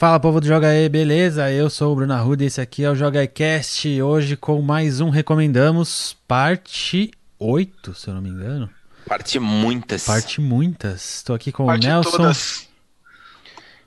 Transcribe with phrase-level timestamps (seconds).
[0.00, 1.52] Fala povo do Joga aí, beleza?
[1.52, 4.00] Eu sou o Bruno Arruda e esse aqui é o Joga Cast.
[4.00, 8.70] Hoje com mais um Recomendamos, parte 8, se eu não me engano.
[9.06, 10.06] Parte muitas.
[10.06, 11.16] Parte muitas.
[11.16, 12.16] Estou aqui com Parte o Nelson.
[12.16, 12.66] todas.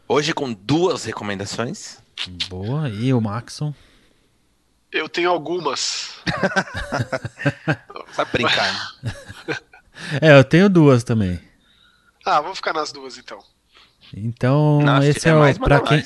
[0.07, 1.97] Hoje com duas recomendações.
[2.47, 3.73] Boa, e o Maxon.
[4.91, 6.11] Eu tenho algumas.
[8.13, 8.93] Sabe brincar?
[9.01, 9.57] né?
[10.21, 11.39] É, eu tenho duas também.
[12.23, 13.39] Ah, vamos ficar nas duas então.
[14.15, 15.39] Então, se esse é o.
[15.39, 16.03] manda quem,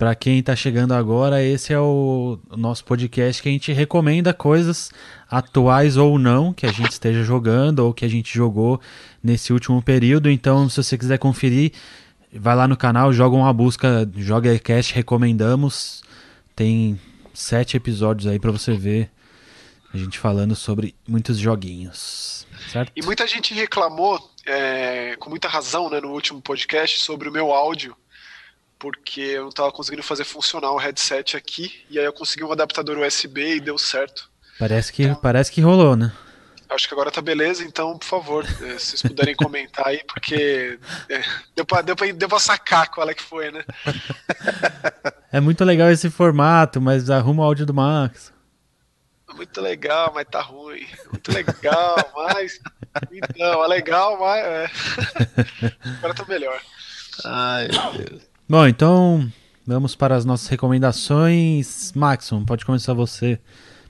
[0.00, 4.90] pra quem tá chegando agora, esse é o, nosso podcast que a gente recomenda coisas
[5.30, 8.80] atuais ou não que a gente esteja jogando ou que a gente jogou
[9.22, 10.30] nesse último período.
[10.30, 11.72] Então, se você quiser conferir,
[12.32, 16.02] vai lá no canal, joga uma busca, joga cast recomendamos.
[16.56, 16.98] Tem
[17.34, 19.10] sete episódios aí pra você ver
[19.92, 22.92] a gente falando sobre muitos joguinhos, certo?
[22.94, 27.52] E muita gente reclamou, é, com muita razão, né, no último podcast, sobre o meu
[27.52, 27.96] áudio,
[28.78, 32.52] porque eu não estava conseguindo fazer funcionar o headset aqui, e aí eu consegui um
[32.52, 34.30] adaptador USB e deu certo.
[34.58, 36.12] Parece que parece que rolou, né?
[36.68, 40.78] Acho que agora tá beleza, então, por favor, é, se vocês puderem comentar aí, porque
[41.08, 41.20] é,
[41.56, 43.64] deu, pra, deu, pra, deu pra sacar qual é que foi, né?
[45.32, 48.32] É muito legal esse formato, mas arruma o áudio do Max.
[49.34, 50.86] Muito legal, mas tá ruim.
[51.10, 52.60] Muito legal, mas.
[53.10, 54.44] Então, é legal, mas.
[54.44, 54.70] É.
[55.98, 56.60] Agora tá melhor.
[57.24, 58.22] Ai, meu Deus.
[58.48, 59.32] Bom, então
[59.66, 61.92] vamos para as nossas recomendações.
[61.92, 63.38] Maxon, pode começar você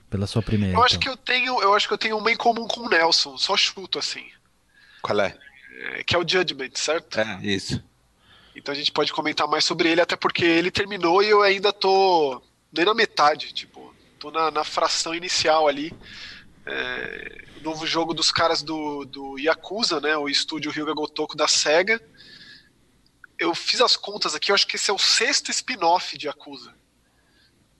[0.09, 0.75] pela sua primeira.
[0.75, 1.13] Eu acho que então.
[1.13, 3.97] eu tenho, eu acho que eu tenho uma em comum com o Nelson, só chuto
[3.97, 4.25] assim,
[5.01, 5.35] Qual é?
[5.81, 7.19] é, que é o Judgment, certo?
[7.19, 7.81] É, isso.
[8.55, 11.71] Então a gente pode comentar mais sobre ele, até porque ele terminou e eu ainda
[11.71, 13.70] tô nem na metade, tipo,
[14.21, 15.91] tô na, na fração inicial ali.
[16.63, 20.15] É, novo jogo dos caras do, do Yakuza, né?
[20.15, 21.99] O estúdio Ryuga Gotoku da SEGA.
[23.37, 26.75] Eu fiz as contas aqui, eu acho que esse é o sexto spin-off de Yakuza.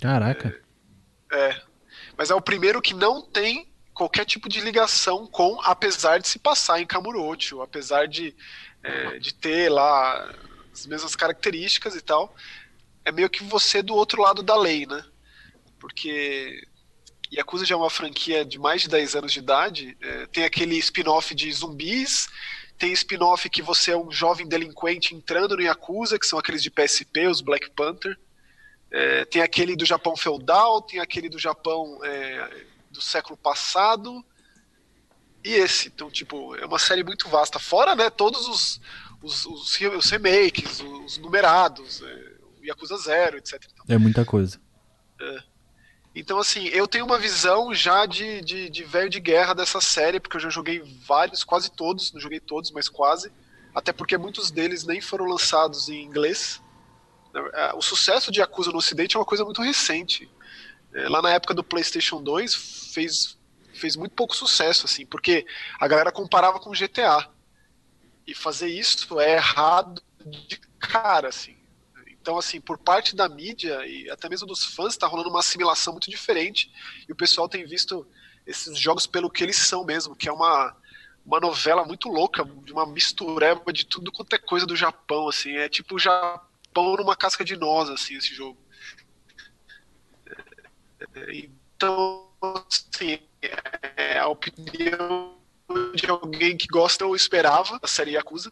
[0.02, 0.59] Caraca.
[1.31, 1.62] É.
[2.17, 6.40] Mas é o primeiro que não tem qualquer tipo de ligação com, apesar de se
[6.40, 8.35] passar em Kamurocho, apesar de,
[8.81, 10.34] é, de ter lá
[10.74, 12.35] as mesmas características e tal.
[13.06, 15.06] É meio que você do outro lado da lei, né?
[15.81, 16.62] Porque
[17.34, 19.97] Yakuza já é uma franquia de mais de 10 anos de idade.
[20.00, 22.30] é, tem aquele spin-off de zumbis,
[22.78, 26.69] tem spin-off que você é um jovem delinquente entrando no Yakuza, que são aqueles de
[26.69, 28.18] PSP, os Black Panther.
[28.92, 34.24] É, tem aquele do Japão feudal, tem aquele do Japão é, do século passado.
[35.44, 37.58] E esse, então, tipo, é uma série muito vasta.
[37.58, 38.81] Fora, né, todos os,
[39.22, 42.31] os, os, os remakes, os numerados, é,
[42.62, 43.63] o Yakuza Zero, etc.
[43.88, 44.59] É muita coisa.
[46.14, 50.20] Então, assim, eu tenho uma visão já de, de, de velho de guerra dessa série,
[50.20, 53.32] porque eu já joguei vários, quase todos, não joguei todos, mas quase.
[53.74, 56.62] Até porque muitos deles nem foram lançados em inglês.
[57.54, 60.30] É, O sucesso de Yakuza no Ocidente é uma coisa muito recente.
[60.94, 62.54] É, Lá na época do PlayStation 2
[62.94, 63.38] fez,
[63.74, 65.46] fez muito pouco sucesso, assim, porque
[65.80, 67.30] a galera comparava com GTA.
[68.28, 71.56] E fazer isso é errado de cara, assim.
[72.22, 75.92] Então, assim, por parte da mídia e até mesmo dos fãs, está rolando uma assimilação
[75.94, 76.72] muito diferente.
[77.09, 78.08] E o pessoal tem visto
[78.46, 80.76] esses jogos pelo que eles são mesmo, que é uma,
[81.26, 85.58] uma novela muito louca, de uma mistureba de tudo quanto é coisa do Japão, assim.
[85.58, 88.58] É tipo o Japão numa casca de noz, assim, esse jogo.
[91.16, 92.30] É, Então,
[92.70, 93.20] assim,
[93.98, 95.38] é a opinião
[95.96, 98.52] de alguém que gosta ou esperava da série Yakuza.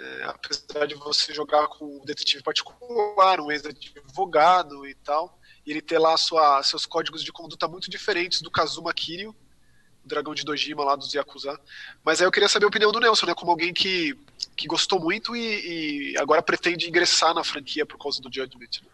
[0.00, 5.82] É, apesar de você jogar com um detetive particular, um ex-advogado e tal, e ele
[5.82, 9.36] ter lá sua, seus códigos de conduta muito diferentes do Kazuma Kiryu,
[10.02, 11.60] o dragão de Dojima lá dos Yakuza.
[12.02, 14.16] Mas aí eu queria saber a opinião do Nelson, né, como alguém que,
[14.56, 18.80] que gostou muito e, e agora pretende ingressar na franquia por causa do Judgment.
[18.82, 18.88] né?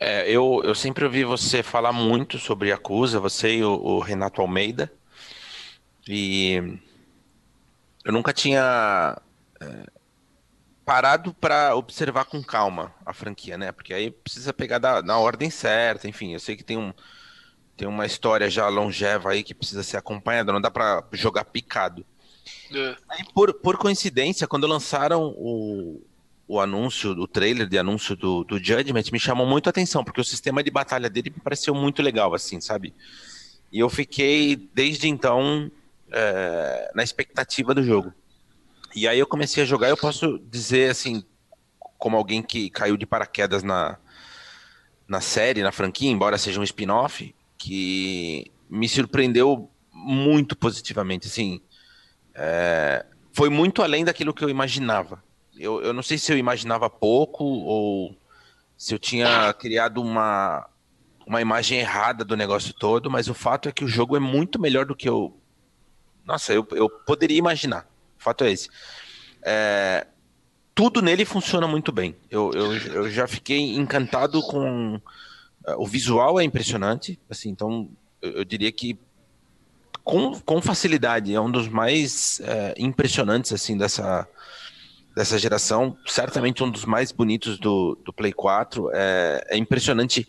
[0.00, 4.42] É, eu, eu sempre ouvi você falar muito sobre Yakuza, você e o, o Renato
[4.42, 4.92] Almeida.
[6.06, 6.78] E
[8.04, 9.20] eu nunca tinha
[9.60, 9.97] é,
[10.88, 13.70] parado para observar com calma a franquia, né?
[13.72, 16.32] Porque aí precisa pegar da, na ordem certa, enfim.
[16.32, 16.94] Eu sei que tem um
[17.76, 22.06] tem uma história já longeva aí que precisa ser acompanhada, não dá para jogar picado.
[22.74, 22.96] É.
[23.10, 26.02] Aí, por, por coincidência, quando lançaram o,
[26.48, 30.22] o anúncio, o trailer de anúncio do, do Judgment, me chamou muito a atenção, porque
[30.22, 32.94] o sistema de batalha dele me pareceu muito legal, assim, sabe?
[33.70, 35.70] E eu fiquei, desde então,
[36.10, 38.12] é, na expectativa do jogo.
[38.94, 41.24] E aí eu comecei a jogar, eu posso dizer, assim,
[41.98, 43.98] como alguém que caiu de paraquedas na,
[45.06, 51.60] na série, na franquia, embora seja um spin-off, que me surpreendeu muito positivamente, assim,
[52.34, 55.22] é, foi muito além daquilo que eu imaginava.
[55.58, 58.16] eu, eu não sei se eu imaginava pouco ou
[58.76, 60.68] se eu tinha criado uma,
[61.26, 64.60] uma imagem errada do negócio todo, mas o fato é que o jogo é muito
[64.60, 65.36] melhor do que eu.
[66.24, 67.88] Nossa, eu, eu poderia imaginar.
[68.28, 68.68] Fato é esse.
[69.42, 70.06] É,
[70.74, 72.14] tudo nele funciona muito bem.
[72.30, 75.00] Eu, eu, eu já fiquei encantado com.
[75.66, 77.88] É, o visual é impressionante, assim, então
[78.20, 78.98] eu diria que
[80.04, 84.28] com, com facilidade é um dos mais é, impressionantes assim dessa,
[85.16, 88.90] dessa geração, certamente um dos mais bonitos do, do Play 4.
[88.92, 90.28] É, é impressionante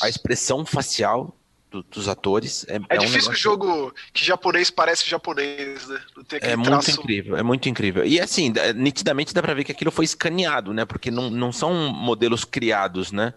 [0.00, 1.36] a expressão facial
[1.74, 2.64] do, dos atores.
[2.68, 6.00] É, é, é difícil um o jogo que japonês parece japonês, né?
[6.40, 6.92] é muito traço...
[6.92, 8.04] incrível, é muito incrível.
[8.04, 10.84] E assim, é, nitidamente dá pra ver que aquilo foi escaneado, né?
[10.84, 13.34] Porque não, não são modelos criados, né?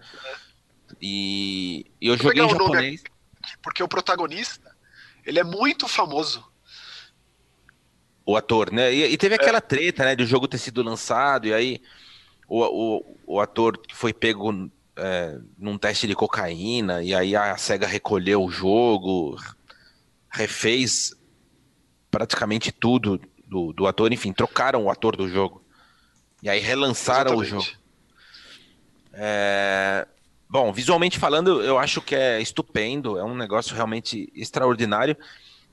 [1.02, 3.02] E, e eu Vou joguei em japonês.
[3.02, 4.76] Aqui, porque o protagonista,
[5.26, 6.46] ele é muito famoso
[8.24, 8.94] o ator, né?
[8.94, 9.38] E, e teve é.
[9.38, 11.82] aquela treta, né, do jogo ter sido lançado, e aí
[12.48, 17.88] o, o, o ator foi pego é, num teste de cocaína, e aí a SEGA
[17.88, 19.38] recolheu o jogo,
[20.30, 21.14] refez
[22.10, 25.64] praticamente tudo do, do ator, enfim, trocaram o ator do jogo.
[26.42, 27.56] E aí relançaram Exatamente.
[27.56, 27.78] o jogo.
[29.14, 30.08] É...
[30.50, 35.18] Bom, visualmente falando, eu acho que é estupendo, é um negócio realmente extraordinário.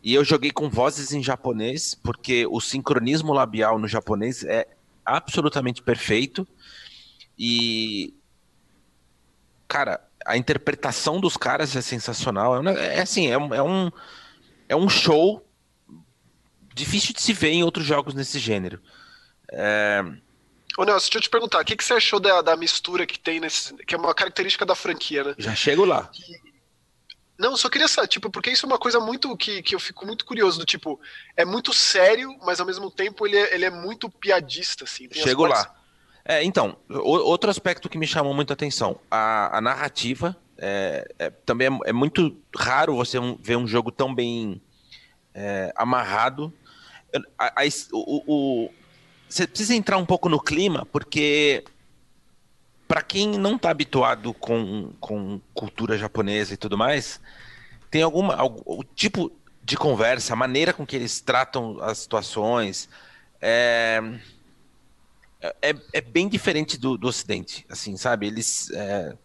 [0.02, 4.66] E eu joguei com vozes em japonês, porque o sincronismo labial no japonês é
[5.04, 6.46] absolutamente perfeito.
[7.38, 8.14] E.
[9.68, 12.66] Cara, a interpretação dos caras é sensacional.
[12.68, 13.90] É, é assim, é, é, um,
[14.68, 15.46] é um show
[16.74, 18.80] difícil de se ver em outros jogos nesse gênero.
[19.52, 20.02] É...
[20.76, 23.18] Ô Nelson, deixa eu te perguntar, o que, que você achou da, da mistura que
[23.18, 23.74] tem nesse.
[23.84, 25.34] que é uma característica da franquia, né?
[25.38, 26.10] Já chego lá.
[27.38, 30.06] Não, só queria saber, tipo, porque isso é uma coisa muito que, que eu fico
[30.06, 31.00] muito curioso, do tipo,
[31.36, 35.08] é muito sério, mas ao mesmo tempo ele é, ele é muito piadista, assim.
[35.12, 35.64] Chego partes...
[35.64, 35.83] lá.
[36.24, 41.06] É, então, o, outro aspecto que me chamou muito a atenção, a, a narrativa, é,
[41.18, 44.60] é, também é, é, muito raro você ver um jogo tão bem
[45.34, 46.52] é, amarrado.
[47.38, 48.70] A, a, o, o,
[49.28, 51.64] você precisa entrar um pouco no clima, porque
[52.88, 57.20] para quem não está habituado com, com cultura japonesa e tudo mais,
[57.90, 59.30] tem alguma algum, o tipo
[59.62, 62.88] de conversa, a maneira com que eles tratam as situações
[63.40, 64.00] é,
[65.62, 68.26] é, é bem diferente do, do Ocidente, assim, sabe?
[68.26, 69.16] Eles é,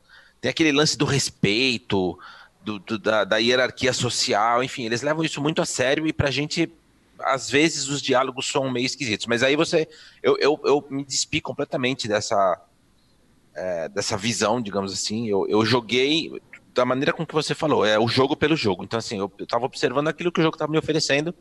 [0.47, 2.17] aquele lance do respeito,
[2.63, 6.31] do, do, da, da, hierarquia social, enfim, eles levam isso muito a sério e pra
[6.31, 6.71] gente,
[7.19, 9.27] às vezes, os diálogos são meio esquisitos.
[9.27, 9.87] Mas aí você.
[10.21, 12.61] Eu, eu, eu me despi completamente dessa
[13.55, 15.27] é, dessa visão, digamos assim.
[15.27, 16.31] Eu, eu joguei
[16.73, 18.83] da maneira com que você falou, é o jogo pelo jogo.
[18.83, 21.33] Então, assim, eu, estava observando aquilo que o jogo estava me oferecendo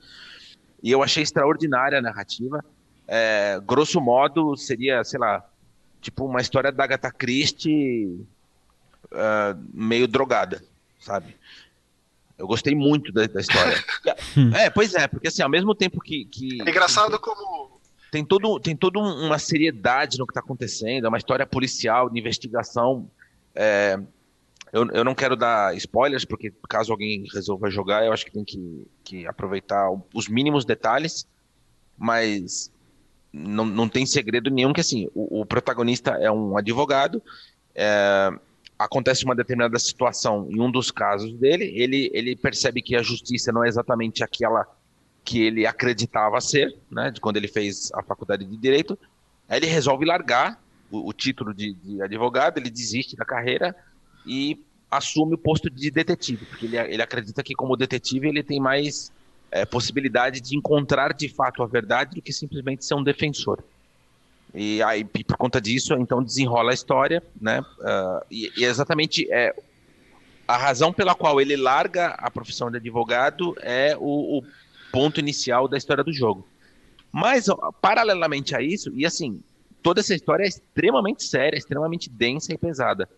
[0.82, 2.64] e eu achei extraordinária a narrativa.
[3.08, 5.42] É, grosso modo, seria, sei lá,
[6.00, 8.26] tipo uma história da Agatha Christie
[9.06, 10.62] uh, meio drogada,
[11.00, 11.34] sabe?
[12.36, 13.82] Eu gostei muito da, da história.
[14.54, 16.26] é, pois é, porque assim, ao mesmo tempo que.
[16.26, 21.08] que é engraçado como tem, todo, tem toda uma seriedade no que está acontecendo, é
[21.08, 23.10] uma história policial, de investigação.
[23.54, 23.98] É,
[24.72, 28.44] eu, eu não quero dar spoilers, porque caso alguém resolva jogar, eu acho que tem
[28.44, 31.26] que, que aproveitar os mínimos detalhes,
[31.96, 32.70] mas
[33.32, 37.22] não, não tem segredo nenhum que assim, o, o protagonista é um advogado,
[37.74, 38.30] é,
[38.78, 43.52] acontece uma determinada situação em um dos casos dele, ele, ele percebe que a justiça
[43.52, 44.66] não é exatamente aquela
[45.24, 48.98] que ele acreditava ser, né, de quando ele fez a faculdade de direito.
[49.46, 50.58] Aí ele resolve largar
[50.90, 53.76] o, o título de, de, advogado, ele desiste da carreira
[54.24, 54.58] e
[54.90, 59.12] assume o posto de detetive, porque ele, ele acredita que como detetive ele tem mais
[59.50, 63.62] é, possibilidade de encontrar de fato a verdade do que simplesmente ser um defensor.
[64.54, 67.60] E aí, por conta disso, então desenrola a história, né?
[67.60, 69.54] Uh, e, e, exatamente é,
[70.46, 74.44] a razão pela qual ele larga a profissão de advogado é o, o
[74.90, 76.46] ponto inicial da história do jogo.
[77.12, 77.46] Mas,
[77.80, 79.42] paralelamente a isso, e assim,
[79.82, 83.08] toda essa história é extremamente séria, extremamente densa e pesada.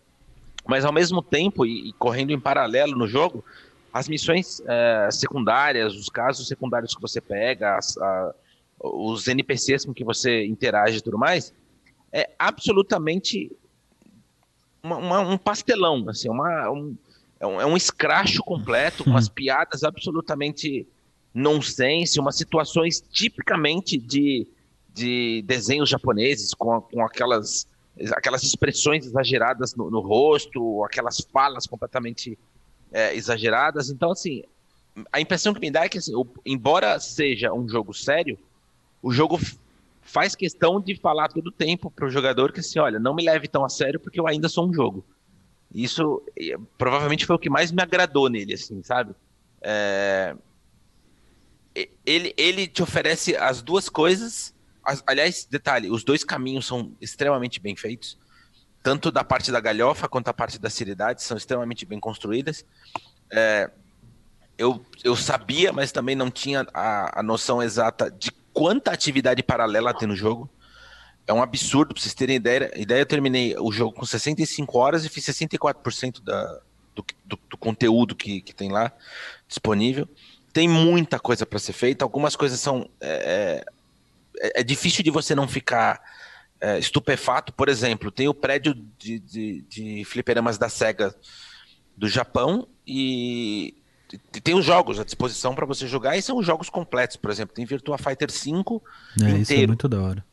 [0.67, 3.43] Mas, ao mesmo tempo, e, e correndo em paralelo no jogo,
[3.93, 8.35] as missões é, secundárias, os casos secundários que você pega, as, a,
[8.79, 11.53] os NPCs com que você interage e tudo mais,
[12.11, 13.51] é absolutamente
[14.83, 16.95] uma, uma, um pastelão, assim, uma, um,
[17.39, 20.87] é um, é um escracho completo, com as piadas absolutamente
[21.33, 24.47] nonsense, umas situações tipicamente de,
[24.93, 27.67] de desenhos japoneses, com, com aquelas,
[28.11, 32.37] aquelas expressões exageradas no, no rosto, aquelas falas completamente
[32.91, 33.89] é, exageradas.
[33.89, 34.43] Então, assim,
[35.11, 38.37] a impressão que me dá é que, assim, o, embora seja um jogo sério,
[39.01, 39.39] o jogo
[40.01, 43.47] faz questão de falar todo o tempo pro jogador que assim, olha, não me leve
[43.47, 45.05] tão a sério porque eu ainda sou um jogo.
[45.73, 46.21] Isso
[46.77, 49.15] provavelmente foi o que mais me agradou nele, assim, sabe?
[49.61, 50.35] É...
[52.05, 54.53] Ele, ele te oferece as duas coisas.
[54.83, 58.17] As, aliás, detalhe, os dois caminhos são extremamente bem feitos.
[58.83, 62.65] Tanto da parte da galhofa quanto da parte da seriedade são extremamente bem construídas.
[63.31, 63.69] É,
[64.57, 69.93] eu, eu sabia, mas também não tinha a, a noção exata de quanta atividade paralela
[69.93, 70.49] tem no jogo.
[71.27, 72.71] É um absurdo, pra vocês terem ideia.
[72.75, 76.59] ideia eu terminei o jogo com 65 horas e fiz 64% da,
[76.95, 78.91] do, do, do conteúdo que, que tem lá
[79.47, 80.07] disponível.
[80.51, 82.89] Tem muita coisa para ser feita, algumas coisas são.
[82.99, 83.63] É,
[84.41, 86.01] é, é, difícil de você não ficar
[86.61, 87.51] é, estupefato.
[87.51, 91.13] Por exemplo, tem o prédio de, de, de fliperamas da SEGA
[91.97, 93.75] do Japão e
[94.43, 97.65] tem os jogos à disposição para você jogar e são jogos completos, por exemplo, tem
[97.65, 99.41] Virtua Fighter 5 é, inteiro.
[99.41, 100.25] Isso é muito da hora.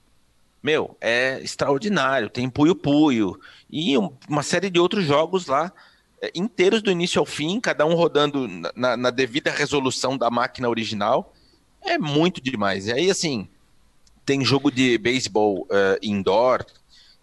[0.62, 2.28] Meu, é extraordinário.
[2.28, 3.38] Tem Puyo Puyo
[3.70, 3.96] e
[4.28, 5.72] uma série de outros jogos lá
[6.20, 10.68] é, inteiros do início ao fim, cada um rodando na, na devida resolução da máquina
[10.68, 11.32] original.
[11.82, 12.88] É muito demais.
[12.88, 13.48] E aí, assim,
[14.28, 16.62] tem jogo de beisebol uh, indoor,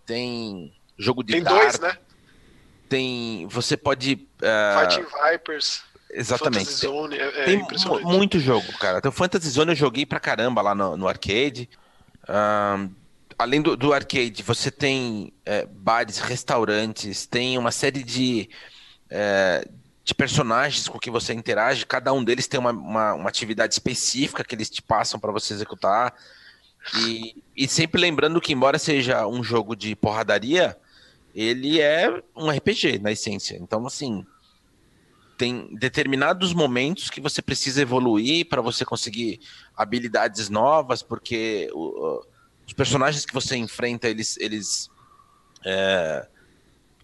[0.08, 1.96] tem jogo de Tem dart, dois, né?
[2.90, 3.46] Tem.
[3.52, 4.28] Você pode.
[4.42, 5.84] Uh, Fighting Vipers.
[6.10, 6.66] Exatamente.
[6.66, 7.68] Fantasy Zone, é, é tem
[8.02, 8.98] muito jogo, cara.
[8.98, 11.70] Então, Fantasy Zone eu joguei pra caramba lá no, no arcade.
[13.38, 18.50] Além do, do, arcade, você tem é, bares, restaurantes, tem uma série de,
[19.12, 19.68] é,
[20.04, 21.86] de personagens com que você interage.
[21.86, 25.54] Cada um deles tem uma, uma, uma atividade específica que eles te passam para você
[25.54, 26.16] executar.
[26.94, 30.78] E, e sempre lembrando que, embora seja um jogo de porradaria,
[31.34, 33.58] ele é um RPG na essência.
[33.60, 34.26] Então, assim,
[35.38, 39.40] tem determinados momentos que você precisa evoluir para você conseguir
[39.76, 42.24] habilidades novas, porque o,
[42.66, 44.90] os personagens que você enfrenta, eles, eles
[45.66, 46.28] é,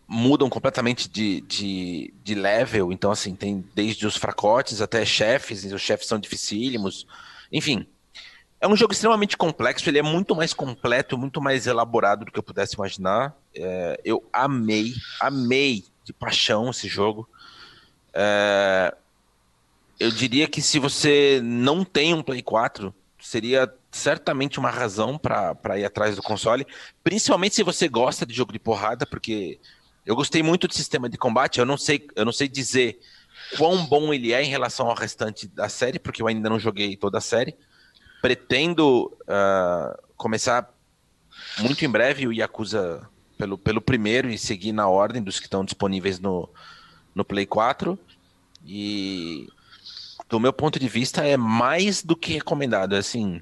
[0.08, 2.92] mudam completamente de, de, de, level.
[2.92, 7.06] Então, assim, tem desde os fracotes até chefes, e os chefes são dificílimos.
[7.52, 7.86] Enfim,
[8.62, 12.38] é um jogo extremamente complexo, ele é muito mais completo, muito mais elaborado do que
[12.38, 13.36] eu pudesse imaginar.
[13.56, 17.28] É, eu amei, amei de paixão esse jogo.
[18.14, 18.96] É,
[20.00, 25.80] eu diria que se você não tem um Play 4, seria certamente uma razão para
[25.80, 26.66] ir atrás do console,
[27.04, 29.60] principalmente se você gosta de jogo de porrada, porque
[30.06, 33.00] eu gostei muito do sistema de combate, eu não sei, eu não sei dizer
[33.58, 36.96] quão bom ele é em relação ao restante da série, porque eu ainda não joguei
[36.96, 37.56] toda a série.
[38.22, 40.72] Pretendo uh, começar
[41.60, 45.66] muito em breve o Yakuza pelo, pelo primeiro e seguir na ordem dos que estão
[45.66, 46.48] disponíveis no,
[47.16, 47.98] no Play 4.
[48.66, 49.48] E
[50.30, 52.94] do meu ponto de vista é mais do que recomendado.
[52.94, 53.42] Assim,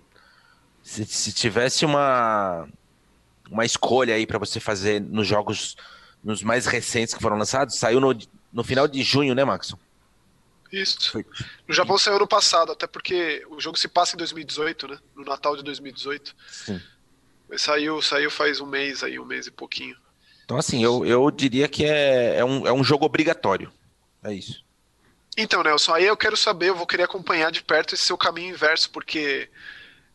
[0.82, 2.68] se, se tivesse uma
[3.52, 5.76] uma escolha aí para você fazer nos jogos
[6.24, 8.16] nos mais recentes que foram lançados, saiu no,
[8.52, 9.78] no final de junho, né, Maxon?
[10.72, 11.18] Isso.
[11.68, 15.00] No Japão saiu ano passado, até porque o jogo se passa em 2018, né?
[15.16, 16.36] No Natal de 2018.
[16.48, 16.82] Sim.
[17.50, 19.98] Mas saiu, saiu faz um mês aí, um mês e pouquinho.
[20.46, 23.72] Então, assim, eu, eu diria que é, é, um, é um jogo obrigatório.
[24.24, 24.64] É isso.
[25.38, 28.50] Então, Nelson, aí eu quero saber, eu vou querer acompanhar de perto esse seu caminho
[28.54, 29.50] inverso, porque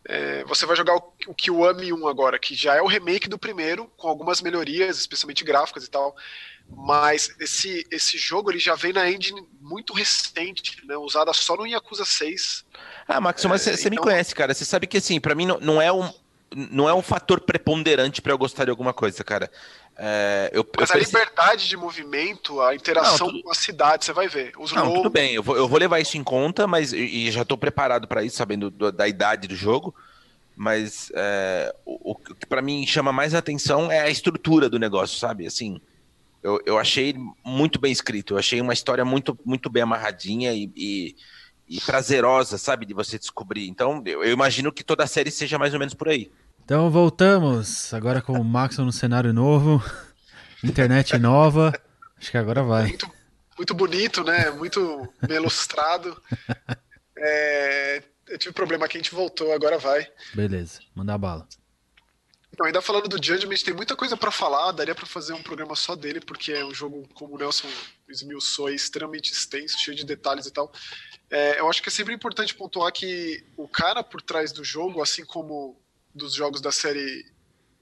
[0.07, 3.39] é, você vai jogar o, o Kiwami 1 agora, que já é o remake do
[3.39, 6.15] primeiro, com algumas melhorias, especialmente gráficas e tal.
[6.69, 11.67] Mas esse, esse jogo ele já vem na engine muito recente, né, usada só no
[11.67, 12.65] Yakuza 6.
[13.07, 13.91] Ah, Max, mas você é, então...
[13.91, 14.53] me conhece, cara.
[14.53, 16.13] Você sabe que assim, para mim não, não é um
[16.55, 19.51] não é um fator preponderante para eu gostar de alguma coisa, cara.
[19.97, 23.45] É, eu, Mas eu a liberdade de movimento, a interação não, tudo...
[23.45, 24.53] com a cidade, você vai ver.
[24.59, 27.43] Os não, tudo bem, eu vou, eu vou levar isso em conta, mas e já
[27.43, 29.95] estou preparado para isso, sabendo do, da idade do jogo.
[30.57, 35.19] Mas é, o, o, que para mim chama mais atenção é a estrutura do negócio,
[35.19, 35.47] sabe?
[35.47, 35.81] Assim,
[36.45, 40.71] eu, eu achei muito bem escrito, eu achei uma história muito, muito bem amarradinha e,
[40.77, 41.17] e,
[41.67, 42.85] e prazerosa, sabe?
[42.85, 43.67] De você descobrir.
[43.67, 46.31] Então, eu, eu imagino que toda a série seja mais ou menos por aí.
[46.63, 49.83] Então voltamos, agora com o Max no cenário novo,
[50.63, 51.73] internet nova,
[52.19, 52.89] acho que agora vai.
[52.89, 53.11] Muito,
[53.57, 54.51] muito bonito, né?
[54.51, 56.21] Muito bem ilustrado.
[57.27, 60.07] É, eu tive problema aqui, a gente voltou, agora vai.
[60.35, 61.49] Beleza, manda bala.
[62.55, 65.75] Então, ainda falando do Judgment, tem muita coisa para falar, daria para fazer um programa
[65.75, 67.67] só dele, porque é um jogo, como o Nelson
[68.09, 70.73] esmiuçou, é extremamente extenso, cheio de detalhes e tal.
[71.29, 75.03] É, eu acho que é sempre importante pontuar que o cara por trás do jogo,
[75.03, 75.83] assim como
[76.15, 77.27] dos jogos da série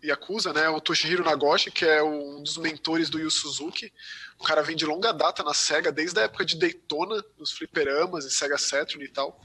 [0.03, 0.71] Yakuza, né?
[0.71, 3.93] O Toshihiro Nagoshi, que é um dos mentores do Yu Suzuki.
[4.41, 8.25] O cara vem de longa data na SEGA, desde a época de Daytona, nos fliperamas
[8.25, 9.39] e Sega Saturn e tal.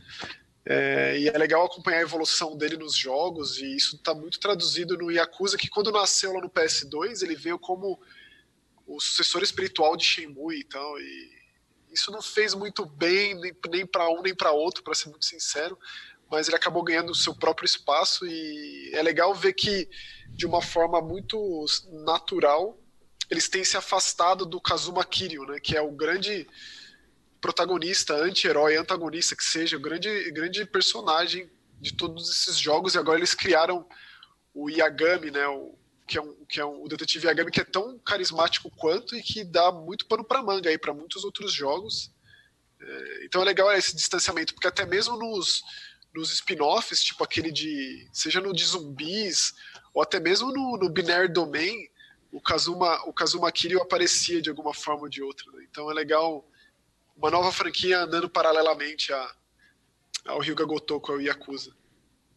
[0.69, 4.97] É, e é legal acompanhar a evolução dele nos jogos, e isso está muito traduzido
[4.97, 7.97] no Yakuza, que quando nasceu lá no PS2, ele veio como
[8.85, 11.37] o sucessor espiritual de Shenmue e tal, e
[11.89, 15.25] isso não fez muito bem nem, nem para um nem para outro, para ser muito
[15.25, 15.79] sincero,
[16.29, 19.89] mas ele acabou ganhando o seu próprio espaço e é legal ver que
[20.31, 21.65] de uma forma muito
[22.05, 22.77] natural
[23.29, 26.45] eles têm se afastado do Kazuma Kiryu, né, que é o grande
[27.41, 33.19] protagonista, anti-herói, antagonista que seja, o grande, grande personagem de todos esses jogos, e agora
[33.19, 33.87] eles criaram
[34.53, 35.77] o Yagami, né, o,
[36.07, 39.21] que é, um, que é um, o detetive Yagami que é tão carismático quanto e
[39.21, 42.11] que dá muito pano para manga aí para muitos outros jogos.
[42.79, 45.61] É, então é legal esse distanciamento, porque até mesmo nos,
[46.13, 48.07] nos spin-offs, tipo aquele de.
[48.11, 49.53] seja no de zumbis,
[49.93, 51.87] ou até mesmo no, no Binary Domain,
[52.31, 55.51] o Kazuma, o Kazuma Kiryu aparecia de alguma forma ou de outra.
[55.51, 55.65] Né?
[55.69, 56.47] Então é legal
[57.17, 59.31] uma nova franquia andando paralelamente a,
[60.25, 61.71] ao Ryuga Gotoku, ao Yakuza.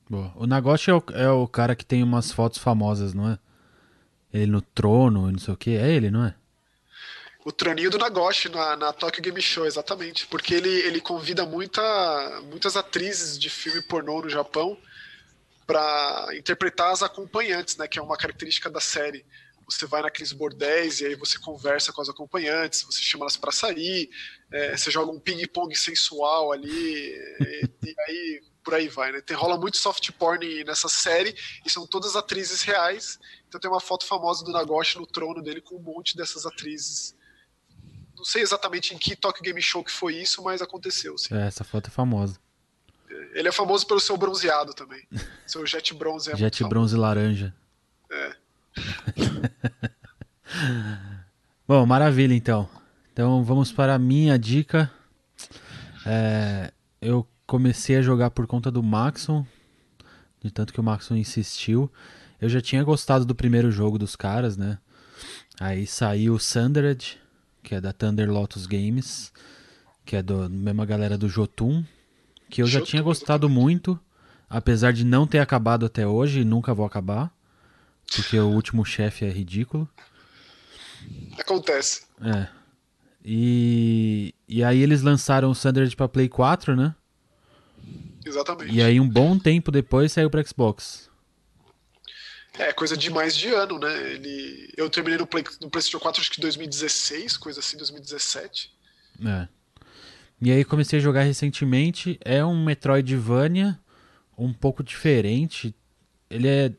[0.09, 0.33] Boa.
[0.35, 3.39] O Nagoshi é o, é o cara que tem umas fotos famosas, não é?
[4.33, 5.77] Ele no trono, não sei o que.
[5.77, 6.35] É ele, não é?
[7.45, 10.27] O troninho do Nagoshi na, na Tokyo Game Show, exatamente.
[10.27, 14.77] Porque ele, ele convida muita, muitas atrizes de filme pornô no Japão
[15.67, 17.87] para interpretar as acompanhantes, né?
[17.87, 19.25] Que é uma característica da série
[19.71, 23.53] você vai naqueles bordéis e aí você conversa com as acompanhantes, você chama elas para
[23.53, 24.11] sair,
[24.53, 29.21] é, você joga um ping-pong sensual ali, e, e, aí por aí vai, né?
[29.21, 31.35] Tem, rola muito soft porn nessa série
[31.65, 33.19] e são todas atrizes reais.
[33.49, 37.17] Então tem uma foto famosa do Nagoshi no trono dele com um monte dessas atrizes.
[38.17, 41.17] Não sei exatamente em que Tokyo Game Show que foi isso, mas aconteceu.
[41.17, 41.35] Sim.
[41.35, 42.39] É, essa foto é famosa.
[43.33, 45.07] Ele é famoso pelo seu bronzeado também.
[45.47, 47.55] seu jet bronze é Jet bronze laranja.
[48.11, 48.37] É.
[51.67, 52.69] Bom, maravilha então.
[53.13, 54.91] Então vamos para a minha dica.
[56.05, 59.47] É, eu comecei a jogar por conta do Maxon,
[60.43, 61.91] de tanto que o Maxon insistiu.
[62.41, 64.79] Eu já tinha gostado do primeiro jogo dos caras, né?
[65.61, 67.19] Aí saiu o Sundered,
[67.63, 69.33] que é da Thunder Lotus Games,
[70.05, 71.85] que é da mesma galera do Jotun,
[72.49, 73.99] que eu já tinha gostado muito,
[74.49, 77.31] apesar de não ter acabado até hoje e nunca vou acabar.
[78.15, 79.89] Porque o último chefe é ridículo.
[81.39, 82.03] Acontece.
[82.23, 82.49] É.
[83.25, 86.95] E, e aí eles lançaram o Sundered pra Play 4, né?
[88.25, 88.75] Exatamente.
[88.75, 91.09] E aí um bom tempo depois saiu pra Xbox.
[92.59, 94.13] É, coisa de mais de ano, né?
[94.13, 94.73] Ele...
[94.77, 95.45] Eu terminei no, Play...
[95.61, 98.73] no PlayStation 4 acho que 2016, coisa assim, 2017.
[99.25, 99.49] É.
[100.43, 102.19] E aí comecei a jogar recentemente.
[102.25, 103.79] É um Metroidvania
[104.37, 105.75] um pouco diferente.
[106.29, 106.73] Ele é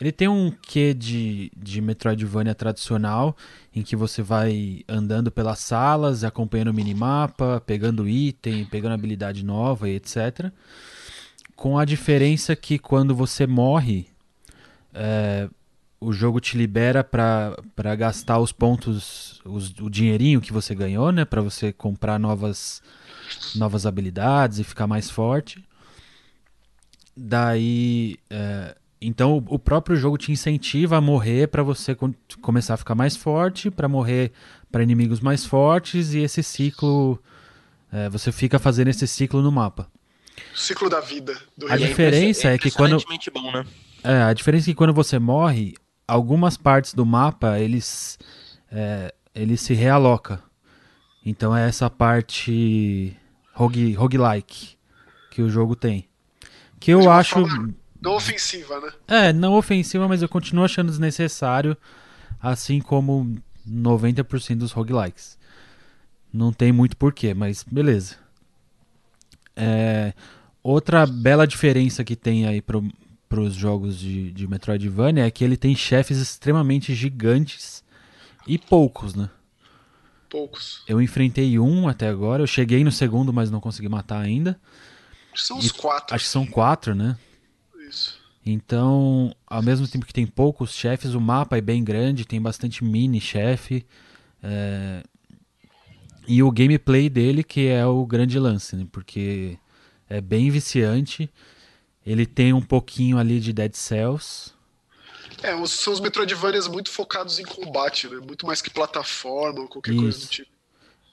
[0.00, 3.36] ele tem um quê de, de Metroidvania tradicional,
[3.74, 9.88] em que você vai andando pelas salas, acompanhando o minimapa, pegando item, pegando habilidade nova
[9.88, 10.52] e etc.
[11.56, 14.06] Com a diferença que quando você morre,
[14.94, 15.48] é,
[16.00, 21.24] o jogo te libera para gastar os pontos, os, o dinheirinho que você ganhou, né?
[21.24, 22.80] Para você comprar novas,
[23.56, 25.64] novas habilidades e ficar mais forte.
[27.16, 28.16] Daí.
[28.30, 31.96] É, então o próprio jogo te incentiva a morrer para você
[32.40, 34.32] começar a ficar mais forte, para morrer
[34.70, 37.22] para inimigos mais fortes e esse ciclo
[37.92, 39.88] é, você fica fazendo esse ciclo no mapa.
[40.52, 41.36] O ciclo da vida.
[41.68, 42.98] a diferença é, é que quando
[43.32, 43.64] bom, né?
[44.02, 45.74] é, a diferença é que quando você morre,
[46.06, 48.18] algumas partes do mapa eles
[48.70, 50.42] é, ele se realoca.
[51.24, 53.16] Então é essa parte
[53.52, 54.76] rogue, roguelike
[55.30, 56.08] que o jogo tem.
[56.80, 58.92] Que eu acho forma não ofensiva, né?
[59.08, 61.76] É, não ofensiva, mas eu continuo achando desnecessário,
[62.40, 63.36] assim como
[63.68, 65.36] 90% dos roguelikes.
[66.32, 68.16] Não tem muito porquê, mas beleza.
[69.56, 70.12] É,
[70.62, 75.56] outra bela diferença que tem aí para os jogos de, de Metroidvania é que ele
[75.56, 77.82] tem chefes extremamente gigantes
[78.46, 79.28] e poucos, né?
[80.30, 80.82] Poucos.
[80.86, 84.60] Eu enfrentei um até agora, eu cheguei no segundo, mas não consegui matar ainda.
[85.32, 86.14] Acho que são uns quatro.
[86.14, 87.16] Acho que são quatro, né?
[87.88, 88.18] Isso.
[88.44, 92.82] Então, ao mesmo tempo que tem poucos chefes, o mapa é bem grande, tem bastante
[92.82, 93.84] mini chefe.
[94.42, 95.02] É...
[96.26, 98.86] E o gameplay dele que é o grande lance, né?
[98.90, 99.58] Porque
[100.08, 101.30] é bem viciante.
[102.04, 104.52] Ele tem um pouquinho ali de Dead Cells.
[105.42, 108.16] É, são os Metroidvanias muito focados em combate, né?
[108.16, 110.02] Muito mais que plataforma ou qualquer Isso.
[110.02, 110.50] coisa do tipo.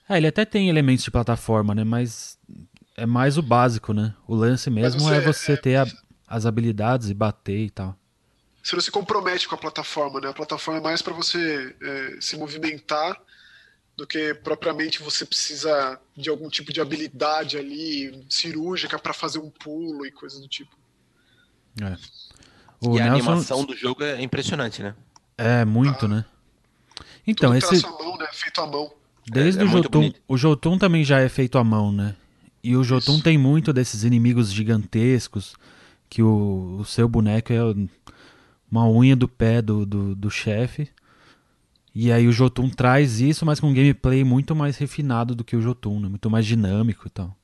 [0.10, 1.84] É, ele até tem elementos de plataforma, né?
[1.84, 2.38] Mas
[2.96, 4.14] é mais o básico, né?
[4.28, 5.86] O lance mesmo você, é você é, ter a,
[6.28, 7.98] as habilidades e bater e tal.
[8.64, 10.30] Você não se compromete com a plataforma, né?
[10.30, 13.16] A plataforma é mais para você é, se movimentar
[13.96, 19.50] do que propriamente você precisa de algum tipo de habilidade ali cirúrgica para fazer um
[19.50, 20.76] pulo e coisas do tipo.
[21.82, 21.96] É.
[22.82, 23.04] O e Nelson...
[23.04, 24.96] a animação do jogo é impressionante, né?
[25.38, 26.26] É, muito, ah, né?
[27.26, 27.82] Então, esse.
[27.82, 28.28] Mão, né?
[28.32, 28.92] Feito à mão.
[29.28, 30.14] Desde é, o é Jotun.
[30.28, 32.16] O Jotun também já é feito à mão, né?
[32.64, 33.24] E o Jotun Isso.
[33.24, 35.56] tem muito desses inimigos gigantescos
[36.10, 37.60] que o, o seu boneco é
[38.70, 40.90] uma unha do pé do, do, do chefe.
[41.94, 45.56] E aí o Jotun traz isso, mas com um gameplay muito mais refinado do que
[45.56, 46.10] o Jotun, né?
[46.10, 47.38] muito mais dinâmico e tal.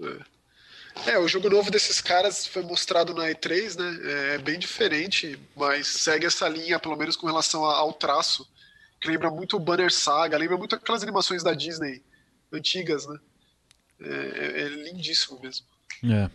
[0.00, 1.10] É.
[1.12, 1.18] é.
[1.18, 4.34] o jogo novo desses caras foi mostrado na E3, né?
[4.34, 8.48] É bem diferente, mas segue essa linha, pelo menos com relação ao traço,
[9.00, 12.00] que lembra muito o Banner Saga, lembra muito aquelas animações da Disney
[12.52, 13.18] antigas, né?
[14.00, 15.66] É, é, é lindíssimo mesmo.
[16.04, 16.30] É.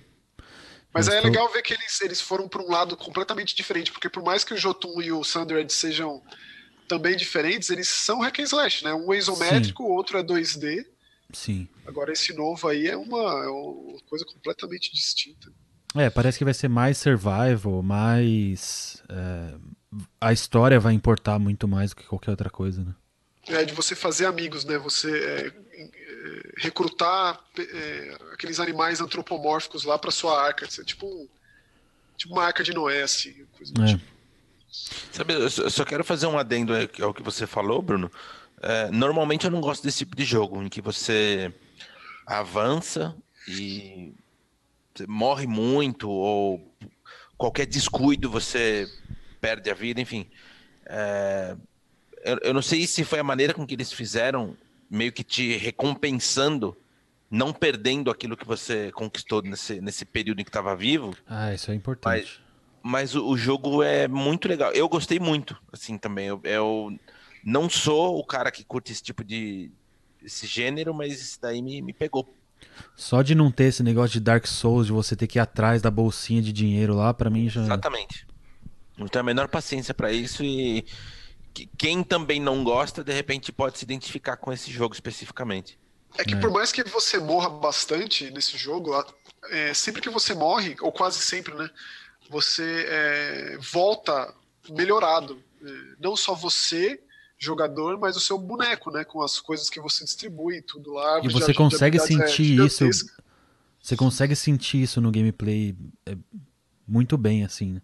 [0.98, 4.24] Mas, é legal ver que eles, eles foram para um lado completamente diferente, porque por
[4.24, 6.22] mais que o Jotun e o Sundered sejam
[6.88, 8.94] também diferentes, eles são hack and slash, né?
[8.94, 10.86] Um é isométrico, o outro é 2D.
[11.32, 11.68] Sim.
[11.86, 15.52] Agora esse novo aí é uma, é uma coisa completamente distinta.
[15.96, 19.02] É, parece que vai ser mais survival, mais.
[19.10, 19.56] É,
[20.20, 22.94] a história vai importar muito mais do que qualquer outra coisa, né?
[23.48, 24.78] É, de você fazer amigos, né?
[24.78, 25.52] Você é,
[26.58, 30.68] recrutar é, aqueles animais antropomórficos lá para sua arca.
[30.68, 31.28] Tipo,
[32.16, 33.88] tipo uma arca de Noé, assim, coisa é.
[33.88, 34.18] tipo.
[35.12, 38.12] Sabe, eu só quero fazer um adendo ao que você falou, Bruno.
[38.62, 41.54] É, normalmente eu não gosto desse tipo de jogo, em que você
[42.26, 43.16] avança
[43.48, 44.14] e
[45.08, 46.76] morre muito, ou
[47.38, 48.92] qualquer descuido você
[49.40, 50.28] perde a vida, enfim.
[50.86, 51.56] É,
[52.24, 54.58] eu, eu não sei se foi a maneira com que eles fizeram,
[54.90, 56.76] meio que te recompensando
[57.30, 61.16] não perdendo aquilo que você conquistou nesse, nesse período em que estava vivo.
[61.28, 62.42] Ah, isso é importante.
[62.84, 64.72] Mas, mas o, o, jogo é muito legal.
[64.72, 66.28] Eu gostei muito, assim, também.
[66.28, 67.00] Eu, eu,
[67.44, 69.70] não sou o cara que curte esse tipo de
[70.24, 72.34] esse gênero, mas isso daí me, me pegou.
[72.96, 75.82] Só de não ter esse negócio de Dark Souls, de você ter que ir atrás
[75.82, 77.62] da bolsinha de dinheiro lá, para mim já.
[77.62, 78.26] Exatamente.
[78.98, 80.86] Não tenho a menor paciência para isso e
[81.66, 85.80] quem também não gosta, de repente pode se identificar com esse jogo especificamente.
[86.18, 86.40] É que é.
[86.40, 88.92] por mais que você morra bastante nesse jogo,
[89.50, 91.70] é, sempre que você morre, ou quase sempre, né?
[92.30, 94.34] você é, volta
[94.70, 95.42] melhorado.
[95.62, 97.00] É, não só você,
[97.38, 99.04] jogador, mas o seu boneco, né?
[99.04, 101.22] Com as coisas que você distribui, tudo lá.
[101.24, 102.86] E você consegue sentir é isso.
[103.82, 106.18] Você consegue sentir isso no gameplay é,
[106.88, 107.74] muito bem, assim.
[107.74, 107.82] Né?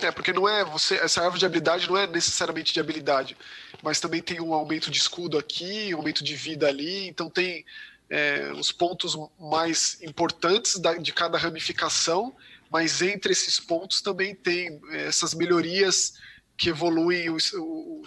[0.00, 0.94] É, porque não é você.
[0.96, 3.36] Essa árvore de habilidade não é necessariamente de habilidade,
[3.82, 7.64] mas também tem um aumento de escudo aqui, um aumento de vida ali, então tem
[8.08, 12.34] é, os pontos mais importantes da, de cada ramificação
[12.72, 16.14] mas entre esses pontos também tem é, essas melhorias
[16.56, 18.02] que evoluem o, o,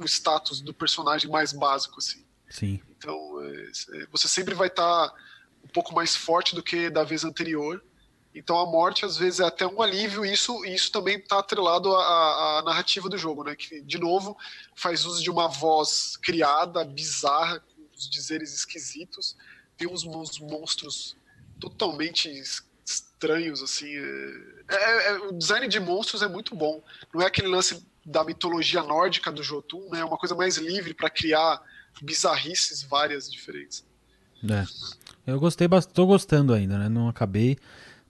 [0.00, 2.24] o status do personagem mais básico, assim.
[2.48, 2.80] Sim.
[2.96, 3.14] Então,
[3.44, 5.14] é, é, você sempre vai estar tá
[5.62, 7.84] um pouco mais forte do que da vez anterior.
[8.38, 11.92] Então, a morte, às vezes, é até um alívio, e isso, isso também está atrelado
[11.92, 13.56] à, à, narrativa do jogo, né?
[13.56, 14.36] Que, de novo,
[14.76, 19.36] faz uso de uma voz criada, bizarra, com os dizeres esquisitos.
[19.76, 21.16] Tem uns, uns monstros
[21.58, 22.30] totalmente
[22.86, 23.92] estranhos, assim.
[24.68, 26.80] É, é, é, o design de monstros é muito bom.
[27.12, 29.98] Não é aquele lance da mitologia nórdica do Jotun, né?
[29.98, 31.60] É uma coisa mais livre para criar
[32.00, 33.84] bizarrices várias diferentes.
[34.48, 34.64] É.
[35.26, 36.88] Eu gostei bastante, gostando ainda, né?
[36.88, 37.58] Não acabei,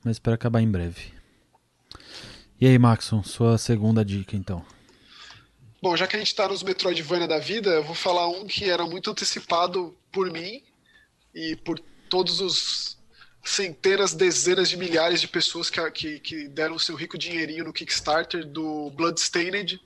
[0.09, 1.13] mas espero acabar em breve.
[2.59, 4.65] E aí, Maxon, sua segunda dica, então.
[5.83, 8.65] Bom, já que a gente tá nos Metroidvania da vida, eu vou falar um que
[8.65, 10.63] era muito antecipado por mim
[11.35, 12.97] e por todos os
[13.45, 18.47] centenas, dezenas de milhares de pessoas que, que, que deram seu rico dinheirinho no Kickstarter
[18.47, 19.79] do Bloodstained,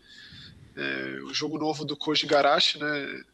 [0.76, 3.24] é, o jogo novo do Koji Garashi, né?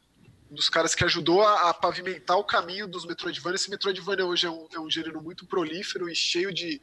[0.51, 3.57] Um dos caras que ajudou a, a, pavimentar o caminho dos Metroidvania.
[3.57, 6.81] Esse Metroidvania hoje é um, é um gênero muito prolífero e cheio de,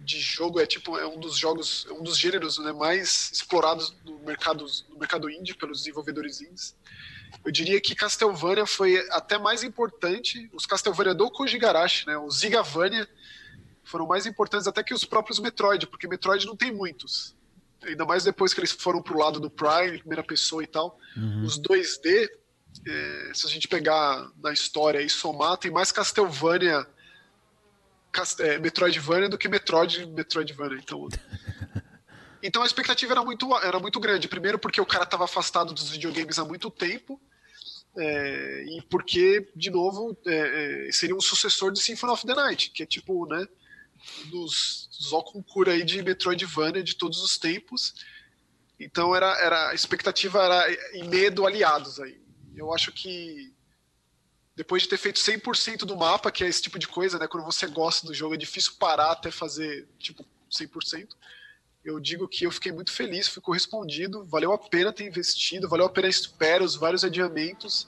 [0.00, 0.58] de jogo.
[0.58, 4.64] É tipo é um dos jogos, é um dos gêneros né, mais explorados no mercado,
[4.88, 6.74] no mercado indie pelos desenvolvedores indies.
[7.44, 12.38] Eu diria que Castlevania foi até mais importante, os Castlevania do Koji Garashi, né, os
[12.38, 13.08] Zigavania,
[13.86, 17.36] foram mais importantes até que os próprios Metroid, porque Metroid não tem muitos.
[17.84, 20.98] Ainda mais depois que eles foram pro lado do Prime, primeira pessoa e tal.
[21.16, 21.44] Uhum.
[21.44, 22.28] Os 2D,
[22.86, 26.86] é, se a gente pegar na história e somar, tem mais Castlevania,
[28.12, 30.78] Cast é, Metroidvania do que Metroid Metroidvania.
[30.78, 31.06] Então,
[32.42, 34.28] então a expectativa era muito, era muito grande.
[34.28, 37.20] Primeiro porque o cara estava afastado dos videogames há muito tempo.
[37.98, 42.70] É, e porque, de novo, é, é, seria um sucessor de Symphony of the Night,
[42.70, 43.46] que é tipo, né,
[44.26, 47.94] dos, dos Okunkura aí de Metroidvania de todos os tempos.
[48.78, 52.25] Então era, era a expectativa era em medo aliados aí.
[52.56, 53.52] Eu acho que
[54.56, 57.28] depois de ter feito 100% do mapa, que é esse tipo de coisa, né?
[57.28, 61.08] Quando você gosta do jogo, é difícil parar até fazer, tipo, 100%.
[61.84, 65.84] Eu digo que eu fiquei muito feliz, fui correspondido, valeu a pena ter investido, valeu
[65.84, 67.86] a pena esperar os vários adiamentos.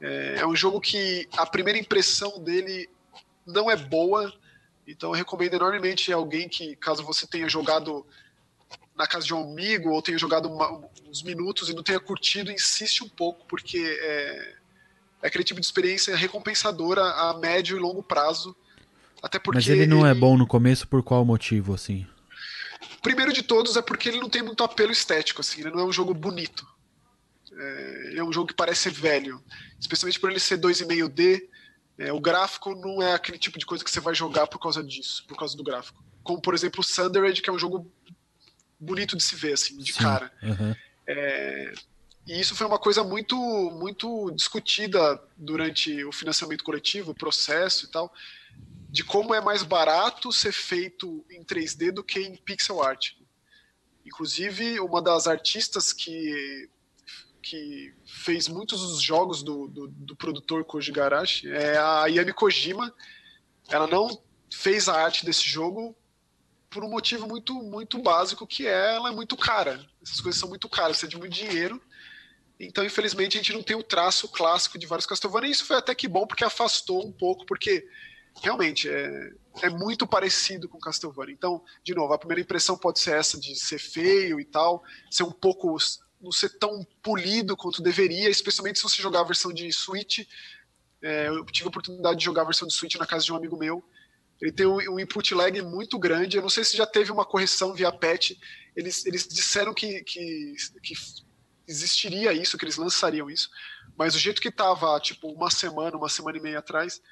[0.00, 2.90] É, é um jogo que a primeira impressão dele
[3.46, 4.32] não é boa,
[4.86, 8.04] então eu recomendo enormemente alguém que, caso você tenha jogado
[9.00, 12.52] na casa de um amigo ou tenha jogado uma, uns minutos e não tenha curtido,
[12.52, 14.54] insiste um pouco, porque é,
[15.22, 18.54] é aquele tipo de experiência recompensadora a médio e longo prazo.
[19.22, 20.18] Até porque Mas ele não é ele...
[20.18, 22.06] é bom no começo por qual motivo, assim?
[23.00, 25.84] Primeiro de todos é porque ele não tem muito apelo estético, assim, ele não é
[25.84, 26.66] um jogo bonito.
[27.52, 29.42] É, ele é um jogo que parece velho,
[29.78, 31.40] especialmente por ele ser 2,5D.
[31.96, 34.84] É, o gráfico não é aquele tipo de coisa que você vai jogar por causa
[34.84, 36.04] disso, por causa do gráfico.
[36.22, 37.90] Como, por exemplo, o Sundered, que é um jogo
[38.80, 40.00] bonito de se ver, assim, de Sim.
[40.00, 40.32] cara.
[40.42, 40.74] Uhum.
[41.06, 41.72] É,
[42.26, 47.88] e isso foi uma coisa muito, muito discutida durante o financiamento coletivo, o processo e
[47.88, 48.12] tal,
[48.88, 53.12] de como é mais barato ser feito em 3D do que em pixel art.
[54.04, 56.68] Inclusive, uma das artistas que,
[57.42, 62.92] que fez muitos dos jogos do, do, do produtor Koji Garashi é a Yami Kojima.
[63.68, 65.96] Ela não fez a arte desse jogo
[66.70, 69.84] por um motivo muito muito básico que é ela é muito cara.
[70.02, 71.80] Essas coisas são muito caras, você tem muito dinheiro
[72.60, 75.76] então, infelizmente, a gente não tem o traço clássico de vários Castlevania, e isso foi
[75.76, 77.88] até que bom, porque afastou um pouco, porque
[78.42, 81.34] realmente é, é muito parecido com Castlevania.
[81.34, 85.22] Então, de novo, a primeira impressão pode ser essa de ser feio e tal, ser
[85.22, 85.74] um pouco.
[86.20, 90.28] não ser tão polido quanto deveria, especialmente se você jogar a versão de Switch.
[91.02, 93.36] É, eu tive a oportunidade de jogar a versão de Switch na casa de um
[93.36, 93.82] amigo meu.
[94.40, 96.36] Ele tem um, input lag muito grande.
[96.36, 98.32] Eu não sei se já teve uma correção via patch.
[98.74, 100.94] Eles, eles disseram que, que, que
[101.68, 103.50] existiria isso, que eles lançariam isso.
[103.96, 107.02] Mas o jeito que tava, tipo, uma semana, uma semana e meia atrás,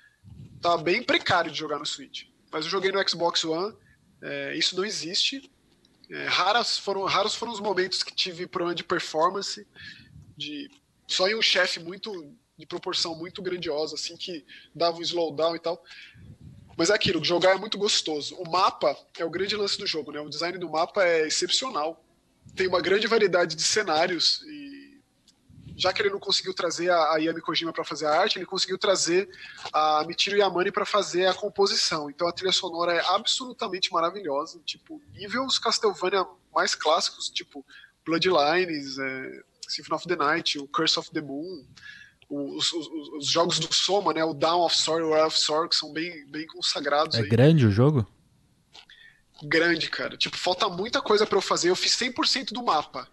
[0.60, 2.24] tá bem precário de jogar no Switch.
[2.50, 3.76] Mas eu joguei no Xbox One,
[4.22, 5.50] é, isso não existe.
[6.10, 9.66] É, raras foram, raros foram os momentos que tive problema de performance,
[10.34, 10.70] de
[11.06, 15.60] só em um chefe muito de proporção muito grandiosa, assim, que dava um slowdown e
[15.60, 15.82] tal.
[16.78, 18.36] Mas é aquilo, jogar é muito gostoso.
[18.36, 20.20] O mapa é o grande lance do jogo, né?
[20.20, 22.02] O design do mapa é excepcional
[22.54, 25.00] tem uma grande variedade de cenários e
[25.76, 28.76] já que ele não conseguiu trazer a, Yami Kojima para fazer a arte, ele conseguiu
[28.76, 29.28] trazer
[29.72, 32.10] a Michiru Yamane para fazer a composição.
[32.10, 37.64] Então a trilha sonora é absolutamente maravilhosa, tipo nível os Castlevania mais clássicos, tipo
[38.04, 41.64] Bloodlines, é, Symphony of the Night, o Curse of the Moon,
[42.28, 45.76] os, os, os, jogos do Soma, né, o Down of Sorrow, o of Sorrow, que
[45.76, 47.16] são bem, bem consagrados.
[47.16, 47.28] É aí.
[47.28, 48.06] grande o jogo?
[49.42, 50.16] grande, cara.
[50.16, 51.70] Tipo, falta muita coisa para eu fazer.
[51.70, 53.08] Eu fiz 100% do mapa.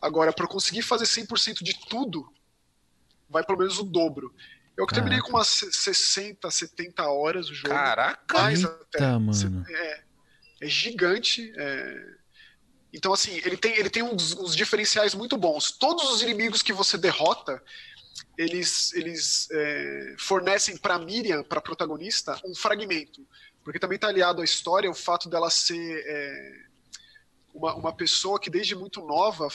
[0.00, 2.32] Agora, para eu conseguir fazer 100% de tudo,
[3.28, 4.34] vai pelo menos o dobro.
[4.76, 7.68] Eu que terminei com umas 60, 70 horas o jogo.
[7.68, 8.38] Caraca!
[8.38, 9.18] Mais Eita, até.
[9.18, 9.64] Mano.
[9.68, 10.02] É,
[10.60, 11.52] é gigante.
[11.56, 12.16] É...
[12.92, 15.70] Então, assim, ele tem, ele tem uns, uns, diferenciais muito bons.
[15.70, 17.62] Todos os inimigos que você derrota,
[18.36, 23.26] eles, eles é, fornecem para Miriam, para protagonista, um fragmento.
[23.64, 26.66] Porque também está aliado à história o fato dela ser é,
[27.52, 29.48] uma, uma pessoa que desde muito nova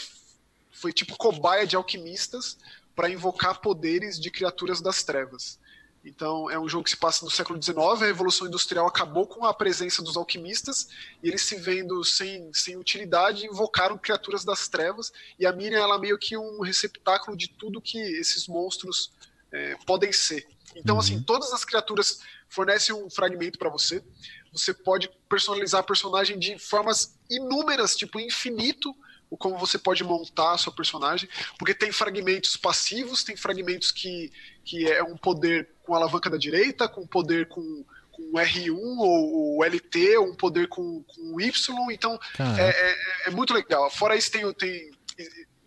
[0.72, 2.58] foi tipo cobaia de alquimistas
[2.96, 5.60] para invocar poderes de criaturas das trevas.
[6.03, 9.45] Então é um jogo que se passa no século XIX, a Revolução Industrial acabou com
[9.45, 10.87] a presença dos alquimistas,
[11.21, 15.95] e eles se vendo sem, sem utilidade, invocaram criaturas das trevas, e a Miriam ela
[15.95, 19.11] é meio que um receptáculo de tudo que esses monstros
[19.51, 20.47] é, podem ser.
[20.75, 21.17] Então, assim, uhum.
[21.17, 24.03] assim, todas as criaturas fornecem um fragmento para você.
[24.51, 28.95] Você pode personalizar a personagem de formas inúmeras, tipo infinito,
[29.29, 34.29] o como você pode montar a sua personagem, porque tem fragmentos passivos, tem fragmentos que,
[34.65, 39.63] que é um poder com alavanca da direita, com poder com, com R1 ou, ou
[39.65, 43.89] LT, ou um poder com, com Y, então é, é, é, muito legal.
[43.91, 44.89] Fora isso, tem, tem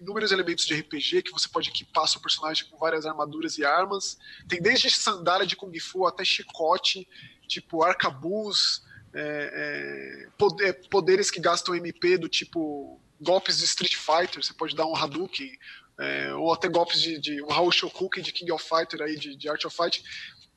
[0.01, 4.17] inúmeros elementos de RPG que você pode equipar seu personagem com várias armaduras e armas.
[4.49, 7.07] Tem desde sandália de Kung Fu até chicote,
[7.47, 8.83] tipo arcabuz,
[9.13, 10.27] é,
[10.63, 14.97] é, poderes que gastam MP do tipo golpes de Street Fighter, você pode dar um
[14.97, 15.53] Hadouken,
[15.99, 19.37] é, ou até golpes de, de um Raul Shokuken de King of Fighter aí, de,
[19.37, 20.03] de Art of Fight,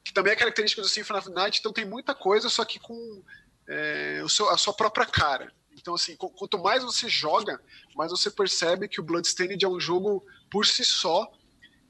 [0.04, 3.24] que também é característica do Symphony of Night, então tem muita coisa, só que com
[3.68, 5.52] é, o seu, a sua própria cara.
[5.74, 7.62] Então, assim, quanto mais você joga,
[7.96, 11.32] mais você percebe que o Bloodstained é um jogo por si só,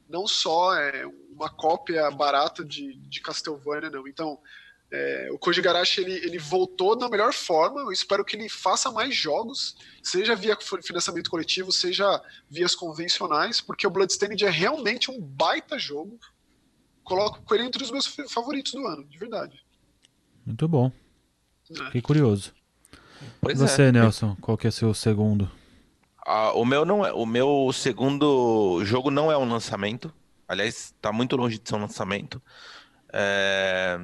[0.10, 4.08] não só é uma cópia barata de, de Castlevania, não.
[4.08, 4.40] Então,
[4.90, 7.82] É, o Koji Garashi ele, ele voltou na melhor forma.
[7.82, 13.86] Eu espero que ele faça mais jogos, seja via financiamento coletivo, seja vias convencionais, porque
[13.86, 16.18] o Bloodstained é realmente um baita jogo.
[17.04, 19.62] Coloco ele entre os meus favoritos do ano, de verdade.
[20.46, 20.92] Muito bom.
[21.70, 21.86] É.
[21.86, 22.54] Fiquei curioso.
[23.42, 23.92] Pois e você, é.
[23.92, 25.52] Nelson, qual que é seu segundo?
[26.26, 27.12] Ah, o meu não é.
[27.12, 30.14] O meu segundo jogo não é um lançamento.
[30.48, 32.42] Aliás, está muito longe de ser um lançamento.
[33.12, 34.00] É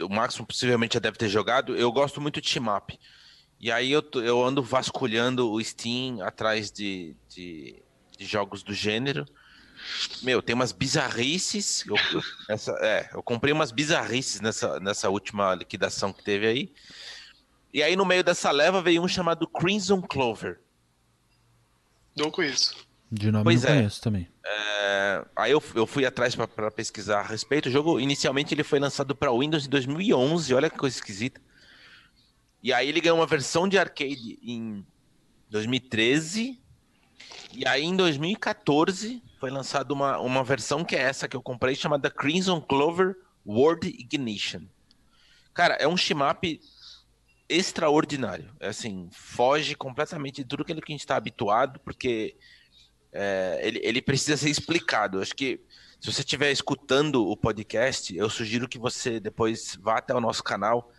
[0.00, 1.76] o Maxon possivelmente já deve ter jogado.
[1.76, 2.98] Eu gosto muito de team up.
[3.60, 7.82] E aí eu, eu ando vasculhando o Steam atrás de, de,
[8.16, 9.24] de jogos do gênero.
[10.22, 11.84] Meu, tem umas bizarrices.
[11.86, 11.96] Eu,
[12.48, 16.72] essa, é, eu comprei umas bizarrices nessa, nessa última liquidação que teve aí.
[17.72, 20.60] E aí no meio dessa leva veio um chamado Crimson Clover.
[22.16, 22.86] Não conheço.
[23.10, 23.76] De nome pois não é.
[23.76, 24.28] conheço também.
[24.44, 27.68] É, aí eu, eu fui atrás para pesquisar a respeito.
[27.68, 30.54] O jogo, inicialmente, ele foi lançado para Windows em 2011.
[30.54, 31.40] Olha que coisa esquisita.
[32.62, 34.84] E aí ele ganhou uma versão de arcade em
[35.50, 36.60] 2013.
[37.52, 41.74] E aí em 2014 foi lançada uma, uma versão que é essa que eu comprei,
[41.74, 43.14] chamada Crimson Clover
[43.46, 44.62] World Ignition.
[45.52, 46.60] Cara, é um shmup
[47.48, 48.50] extraordinário.
[48.58, 52.36] É assim, foge completamente de tudo aquilo que a gente está habituado, porque
[53.14, 55.22] é, ele, ele precisa ser explicado.
[55.22, 55.60] acho que
[56.00, 60.42] se você estiver escutando o podcast, eu sugiro que você depois vá até o nosso
[60.42, 60.92] canal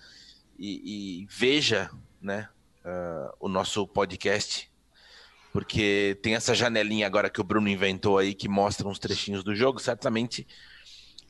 [0.57, 2.47] e, e veja né,
[2.85, 4.71] uh, o nosso podcast,
[5.51, 9.53] porque tem essa janelinha agora que o Bruno inventou aí que mostra uns trechinhos do
[9.53, 9.79] jogo.
[9.79, 10.47] Certamente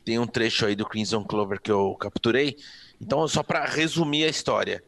[0.06, 2.58] tem um trecho aí do Crimson Clover que eu capturei.
[3.02, 4.84] Então, só para resumir a história,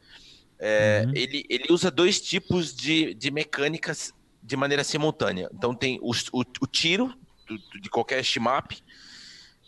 [0.59, 1.11] é, uhum.
[1.13, 4.13] ele, ele usa dois tipos de, de mecânicas
[4.47, 5.49] de maneira simultânea.
[5.53, 7.13] Então tem o, o, o tiro
[7.45, 8.81] do, de qualquer shmup,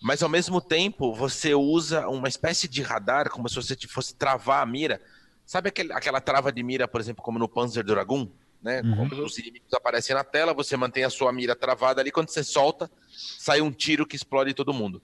[0.02, 4.63] mas ao mesmo tempo você usa uma espécie de radar, como se você fosse travar
[4.63, 5.02] a mira.
[5.46, 8.30] Sabe aquele, aquela trava de mira, por exemplo, como no Panzer Dragoon?
[8.62, 8.82] Né?
[8.82, 9.24] Uhum.
[9.26, 12.89] Os inimigos aparecem na tela, você mantém a sua mira travada ali, quando você solta,
[13.38, 15.02] sai um tiro que explode todo mundo.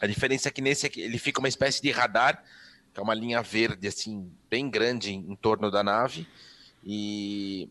[0.00, 2.44] A diferença é que nesse aqui, ele fica uma espécie de radar,
[2.94, 6.26] que é uma linha verde, assim, bem grande em, em torno da nave,
[6.84, 7.70] e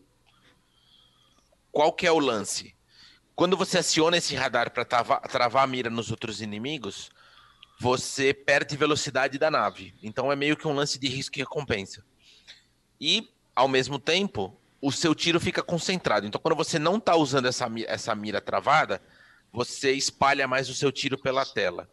[1.72, 2.76] qual que é o lance?
[3.34, 7.10] Quando você aciona esse radar para travar, a mira nos outros inimigos,
[7.80, 9.94] você perde velocidade da nave.
[10.02, 12.04] Então é meio que um lance de risco e recompensa.
[13.00, 16.26] E, ao mesmo tempo, o seu tiro fica concentrado.
[16.26, 19.02] Então, quando você não está usando essa, essa mira travada,
[19.52, 21.90] você espalha mais o seu tiro pela tela.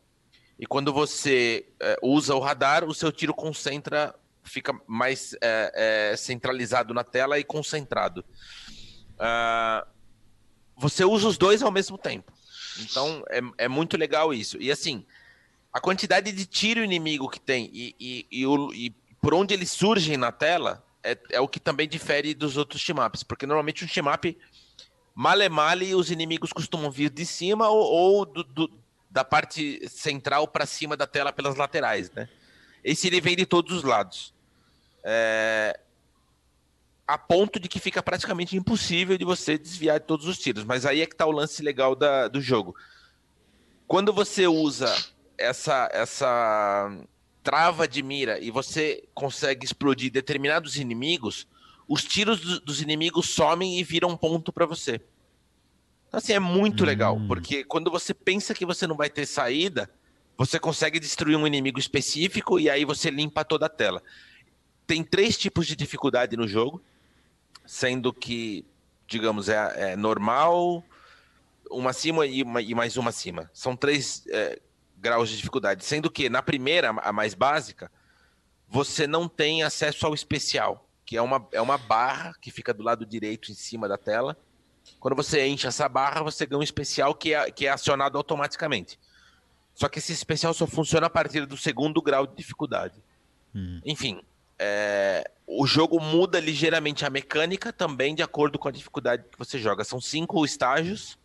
[0.59, 4.13] E quando você é, usa o radar, o seu tiro concentra,
[4.43, 8.25] fica mais é, é, centralizado na tela e concentrado.
[9.19, 9.87] Uh,
[10.75, 12.31] você usa os dois ao mesmo tempo.
[12.79, 14.57] Então é, é muito legal isso.
[14.61, 15.05] E assim,
[15.73, 19.71] a quantidade de tiro inimigo que tem e, e, e, o, e por onde eles
[19.71, 23.23] surgem na tela é, é, o que também difere dos outros team-ups.
[23.23, 24.37] Porque normalmente um team-up,
[25.13, 28.71] male male, os inimigos costumam vir de cima ou, ou do, do,
[29.09, 32.29] da parte central para cima da tela pelas laterais, né?
[32.83, 34.33] Esse ele vem de todos os lados.
[35.03, 35.77] É,
[37.09, 40.63] a ponto de que fica praticamente impossível de você desviar de todos os tiros.
[40.63, 42.75] Mas aí é que está o lance legal da, do jogo.
[43.87, 44.95] Quando você usa
[45.35, 46.95] essa, essa
[47.41, 51.47] trava de mira e você consegue explodir determinados inimigos,
[51.87, 55.01] os tiros do, dos inimigos somem e viram ponto para você.
[56.07, 56.85] Então, assim, é muito hum.
[56.85, 59.89] legal, porque quando você pensa que você não vai ter saída,
[60.37, 64.03] você consegue destruir um inimigo específico e aí você limpa toda a tela.
[64.85, 66.83] Tem três tipos de dificuldade no jogo
[67.69, 68.65] sendo que,
[69.05, 70.83] digamos, é, é normal,
[71.69, 73.47] uma acima e, uma, e, mais uma acima.
[73.53, 74.59] São três é,
[74.97, 77.91] graus de dificuldade, sendo que na primeira, a mais básica,
[78.67, 82.81] você não tem acesso ao especial, que é uma, é uma barra que fica do
[82.81, 84.35] lado direito em cima da tela.
[84.99, 88.99] Quando você enche essa barra, você ganha um especial que é, que é acionado automaticamente.
[89.75, 92.95] Só que esse especial só funciona a partir do segundo grau de dificuldade.
[93.53, 93.79] Hum.
[93.85, 94.23] Enfim,
[94.59, 99.57] é, o jogo muda ligeiramente a mecânica também de acordo com a dificuldade que você
[99.57, 99.83] joga.
[99.83, 101.17] São cinco estágios.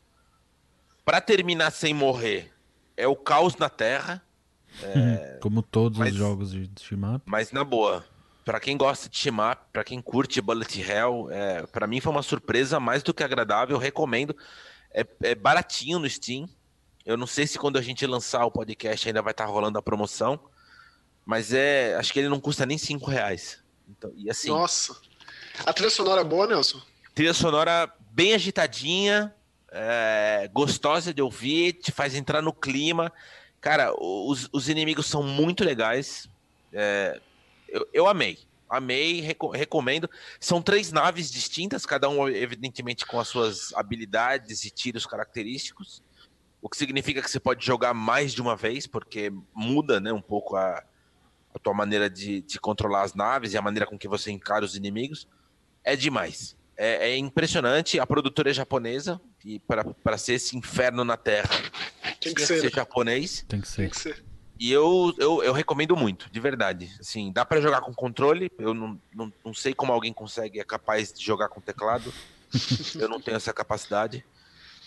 [1.04, 2.50] Para terminar sem morrer,
[2.96, 4.22] é o caos na Terra.
[4.82, 5.38] É...
[5.42, 7.22] Como todos mas, os jogos de shmup.
[7.26, 8.04] Mas na boa,
[8.44, 12.22] para quem gosta de shmup, para quem curte Bullet Hell, é, para mim foi uma
[12.22, 13.76] surpresa mais do que agradável.
[13.76, 14.34] Recomendo.
[14.90, 16.48] É, é, baratinho no Steam.
[17.04, 19.78] Eu não sei se quando a gente lançar o podcast ainda vai estar tá rolando
[19.78, 20.40] a promoção.
[21.24, 21.94] Mas é.
[21.96, 23.62] Acho que ele não custa nem 5 reais.
[23.88, 24.48] Então, e assim.
[24.48, 24.96] Nossa.
[25.64, 26.80] A trilha sonora é boa, Nelson?
[27.14, 29.34] Trilha sonora bem agitadinha,
[29.70, 33.12] é, gostosa de ouvir, te faz entrar no clima.
[33.60, 36.28] Cara, os, os inimigos são muito legais.
[36.72, 37.20] É,
[37.68, 38.38] eu, eu amei.
[38.68, 40.10] Amei, reco recomendo.
[40.40, 46.02] São três naves distintas, cada um, evidentemente, com as suas habilidades e tiros característicos.
[46.60, 50.20] O que significa que você pode jogar mais de uma vez, porque muda né, um
[50.20, 50.82] pouco a,
[51.54, 54.64] a tua maneira de, de controlar as naves e a maneira com que você encara
[54.64, 55.28] os inimigos.
[55.84, 56.56] É demais.
[56.76, 58.00] É, é impressionante.
[58.00, 61.50] A produtora é japonesa, e para ser esse inferno na Terra,
[62.20, 63.44] tem que ser, ser japonês.
[63.48, 63.82] Tem que ser.
[63.82, 64.24] Tem que ser.
[64.58, 66.90] E eu, eu, eu recomendo muito, de verdade.
[67.00, 68.50] Assim, dá para jogar com controle.
[68.58, 72.12] Eu não, não, não sei como alguém consegue, é capaz de jogar com teclado.
[72.98, 74.24] eu não tenho essa capacidade.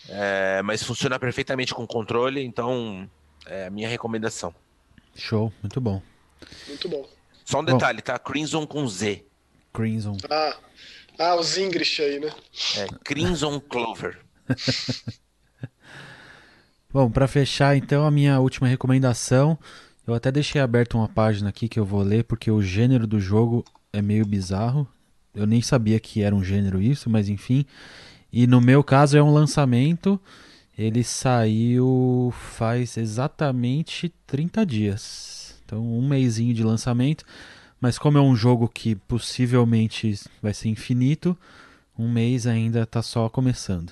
[0.09, 3.09] É, mas funciona perfeitamente com controle, então
[3.45, 4.55] é a minha recomendação.
[5.15, 6.01] Show, muito bom.
[6.67, 7.07] Muito bom.
[7.45, 8.19] Só um detalhe, tá?
[8.19, 9.25] Crimson com Z.
[9.73, 10.17] Crimson.
[10.29, 10.57] Ah,
[11.17, 12.31] ah os English aí, né?
[12.77, 14.19] É, Crimson Clover.
[16.91, 19.59] Bom, para fechar então a minha última recomendação,
[20.07, 23.19] eu até deixei aberto uma página aqui que eu vou ler porque o gênero do
[23.19, 24.87] jogo é meio bizarro.
[25.35, 27.65] Eu nem sabia que era um gênero isso, mas enfim.
[28.31, 30.19] E no meu caso é um lançamento.
[30.77, 35.46] Ele saiu faz exatamente 30 dias.
[35.67, 37.25] Então, um mêsinho de lançamento.
[37.79, 41.37] Mas como é um jogo que possivelmente vai ser infinito,
[41.99, 43.91] um mês ainda está só começando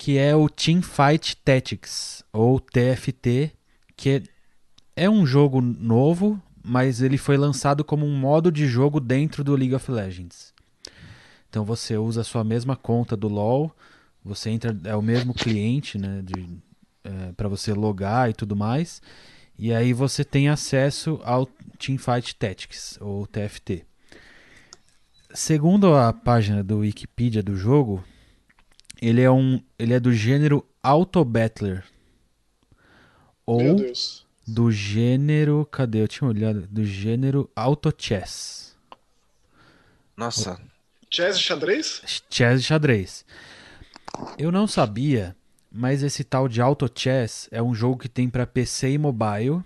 [0.00, 3.52] que é o Team Fight Tactics, ou TFT,
[3.94, 4.22] que
[4.96, 9.54] é um jogo novo, mas ele foi lançado como um modo de jogo dentro do
[9.54, 10.54] League of Legends.
[11.50, 13.76] Então você usa a sua mesma conta do LoL,
[14.24, 16.24] você entra é o mesmo cliente, né,
[17.04, 19.02] é, para você logar e tudo mais,
[19.62, 21.44] e aí você tem acesso ao
[21.78, 23.84] Teamfight Tactics ou TFT.
[25.34, 28.02] Segundo a página do Wikipedia do jogo,
[29.02, 31.84] ele é um, ele é do gênero Auto Battler.
[33.44, 33.76] Ou
[34.46, 36.00] do gênero, cadê?
[36.00, 38.74] Eu tinha olhado, do gênero Auto Chess.
[40.16, 40.58] Nossa.
[41.10, 42.02] Chess e xadrez?
[42.30, 43.26] Chess e xadrez.
[44.38, 45.36] Eu não sabia,
[45.70, 49.62] mas esse tal de Auto Chess é um jogo que tem para PC e mobile.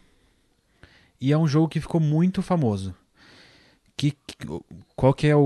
[1.20, 2.94] E é um jogo que ficou muito famoso
[3.96, 4.12] que,
[4.96, 5.40] qual que é o,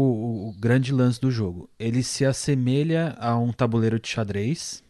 [0.49, 1.69] o, grande lance do jogo?
[1.79, 4.83] Ele se assemelha a um tabuleiro de xadrez,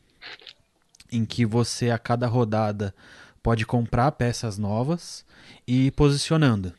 [1.10, 2.94] em que você a cada rodada
[3.42, 5.24] pode comprar peças novas
[5.66, 6.72] e ir posicionando.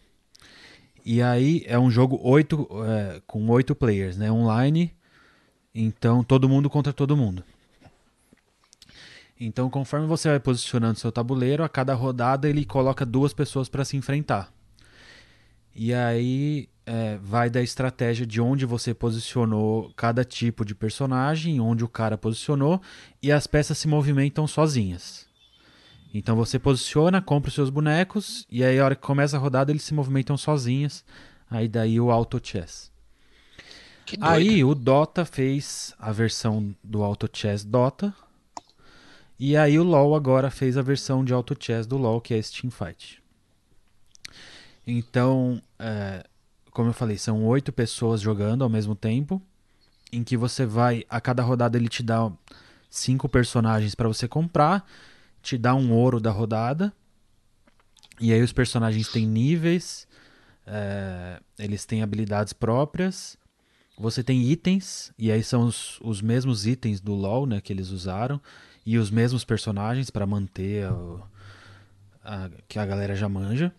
[1.05, 4.31] E aí é um jogo oito, é, com oito players, né?
[4.31, 4.93] Online.
[5.73, 7.43] Então todo mundo contra todo mundo.
[9.39, 13.85] Então conforme você vai posicionando seu tabuleiro, a cada rodada ele coloca duas pessoas para
[13.85, 14.51] se enfrentar.
[15.73, 21.83] E aí é, vai da estratégia de onde você posicionou cada tipo de personagem, onde
[21.83, 22.81] o cara posicionou,
[23.21, 25.27] e as peças se movimentam sozinhas.
[26.13, 29.71] Então você posiciona, compra os seus bonecos, e aí a hora que começa a rodada
[29.71, 31.05] eles se movimentam sozinhas.
[31.49, 32.91] Aí daí o Auto Chess.
[34.19, 38.13] Aí o Dota fez a versão do Auto Chess Dota.
[39.39, 42.37] E aí o LoL agora fez a versão de Auto Chess do LoL, que é
[42.37, 43.23] esse Teamfight.
[44.85, 46.25] Então, é,
[46.71, 49.41] como eu falei, são oito pessoas jogando ao mesmo tempo,
[50.11, 52.29] em que você vai, a cada rodada ele te dá
[52.89, 54.85] cinco personagens para você comprar,
[55.41, 56.91] te dá um ouro da rodada,
[58.19, 60.05] e aí os personagens têm níveis,
[60.67, 63.37] é, eles têm habilidades próprias,
[63.97, 67.89] você tem itens, e aí são os, os mesmos itens do LoL né, que eles
[67.89, 68.41] usaram,
[68.89, 70.95] e os mesmos personagens para manter a,
[72.23, 73.71] a, que a galera já manja.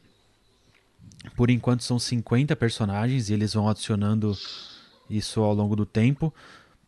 [1.34, 4.38] Por enquanto são 50 personagens e eles vão adicionando
[5.10, 6.32] isso ao longo do tempo.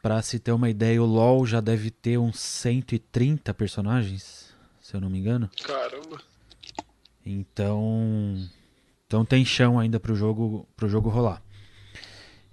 [0.00, 5.00] Para se ter uma ideia, o LoL já deve ter uns 130 personagens, se eu
[5.00, 5.50] não me engano.
[5.60, 6.22] Caramba.
[7.26, 8.38] Então,
[9.04, 11.42] então tem chão ainda pro jogo, pro jogo rolar.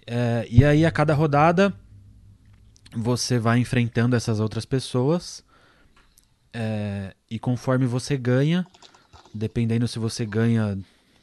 [0.07, 1.71] É, e aí a cada rodada
[2.91, 5.47] você vai enfrentando essas outras pessoas
[6.53, 8.65] é, e conforme você ganha,
[9.33, 10.77] dependendo se você ganha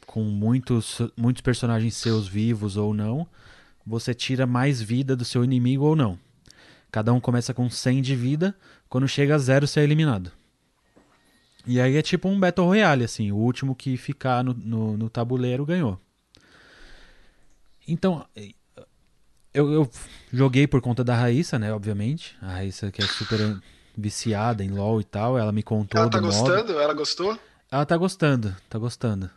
[0.05, 3.27] com muitos, muitos personagens seus vivos ou não,
[3.85, 6.17] você tira mais vida do seu inimigo ou não.
[6.91, 8.55] Cada um começa com 100 de vida,
[8.89, 10.31] quando chega a zero você é eliminado.
[11.65, 15.09] E aí é tipo um Battle Royale, assim, o último que ficar no, no, no
[15.09, 15.99] tabuleiro ganhou.
[17.85, 18.25] Então,
[19.53, 19.91] eu, eu,
[20.31, 22.37] joguei por conta da Raíssa, né, obviamente.
[22.41, 23.39] A Raíssa que é super
[23.97, 26.73] viciada em LoL e tal, ela me contou ela tá gostando?
[26.73, 26.79] Modo.
[26.79, 27.39] Ela gostou?
[27.71, 29.29] Ela tá gostando, tá gostando.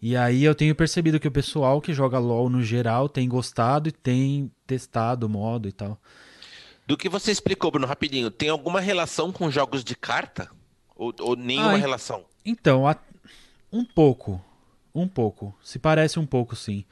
[0.00, 3.90] E aí eu tenho percebido que o pessoal que joga LoL no geral tem gostado
[3.90, 6.00] e tem testado o modo e tal.
[6.86, 10.50] Do que você explicou, Bruno, rapidinho, tem alguma relação com jogos de carta?
[10.96, 12.24] Ou, ou nenhuma Ai, relação?
[12.44, 12.96] Então, a...
[13.70, 14.42] um pouco.
[14.94, 15.54] Um pouco.
[15.62, 16.84] Se parece um pouco, sim.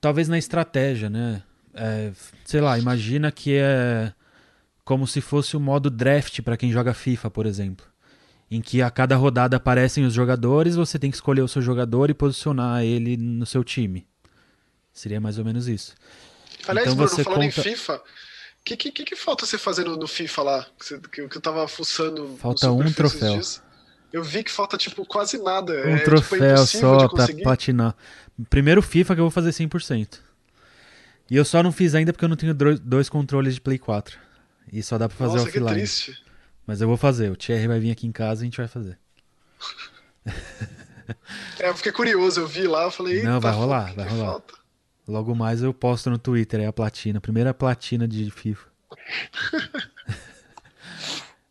[0.00, 1.42] Talvez na estratégia, né?
[1.72, 2.12] É,
[2.44, 4.12] sei lá, imagina que é
[4.90, 7.86] como se fosse o modo draft para quem joga FIFA, por exemplo.
[8.50, 12.10] Em que a cada rodada aparecem os jogadores, você tem que escolher o seu jogador
[12.10, 14.04] e posicionar ele no seu time.
[14.92, 15.94] Seria mais ou menos isso.
[16.66, 17.60] Aliás, então, Bruno, você falando conta...
[17.60, 18.02] em FIFA, o
[18.64, 20.66] que, que, que, falta você fazer no, no FIFA lá?
[21.12, 22.36] Que eu tava fuçando.
[22.38, 23.40] Falta um troféu.
[24.12, 25.72] Eu vi que falta, tipo, quase nada.
[25.72, 27.94] Um é, tipo, troféu tipo, só pra platinar.
[28.48, 30.18] Primeiro FIFA que eu vou fazer 100%.
[31.30, 34.29] E eu só não fiz ainda porque eu não tenho dois controles de Play 4.
[34.72, 35.66] E só dá pra fazer Nossa, offline.
[35.66, 36.24] Que triste.
[36.66, 37.30] Mas eu vou fazer.
[37.30, 38.98] O Thierry vai vir aqui em casa e a gente vai fazer.
[41.58, 42.40] é, eu fiquei curioso.
[42.40, 43.22] Eu vi lá, eu falei.
[43.22, 44.26] Não, vai rolar, vai rolar.
[44.26, 44.54] Falta?
[45.08, 47.20] Logo mais eu posto no Twitter aí a platina.
[47.20, 48.68] Primeira platina de FIFA.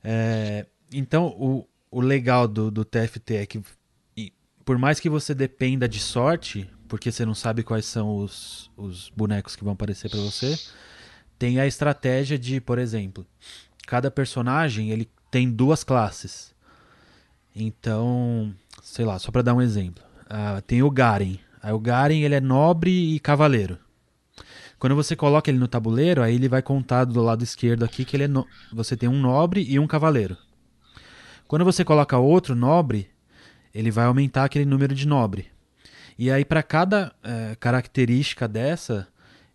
[0.03, 3.61] é, então, o, o legal do, do TFT é que,
[4.63, 9.09] por mais que você dependa de sorte, porque você não sabe quais são os, os
[9.09, 10.57] bonecos que vão aparecer para você,
[11.39, 13.25] tem a estratégia de, por exemplo,
[13.87, 16.53] cada personagem ele tem duas classes.
[17.55, 21.37] Então, sei lá, só para dar um exemplo, uh, tem o Garen.
[21.63, 23.79] Aí o Garen ele é nobre e cavaleiro.
[24.77, 28.15] Quando você coloca ele no tabuleiro, aí ele vai contar do lado esquerdo aqui que
[28.15, 28.45] ele é no...
[28.71, 30.37] você tem um nobre e um cavaleiro.
[31.47, 33.09] Quando você coloca outro nobre,
[33.73, 35.47] ele vai aumentar aquele número de nobre.
[36.17, 39.07] E aí, para cada é, característica dessa,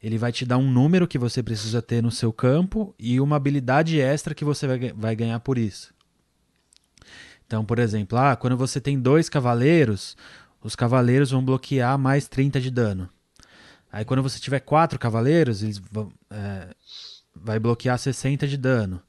[0.05, 3.37] ele vai te dar um número que você precisa ter no seu campo e uma
[3.37, 5.95] habilidade extra que você vai, vai ganhar por isso.
[7.47, 10.15] Então, por exemplo, ah, quando você tem dois cavaleiros,
[10.63, 13.09] os cavaleiros vão bloquear mais 30 de dano.
[13.91, 16.69] Aí, quando você tiver quatro cavaleiros, eles vão, é,
[17.35, 19.01] vai bloquear 60 de dano.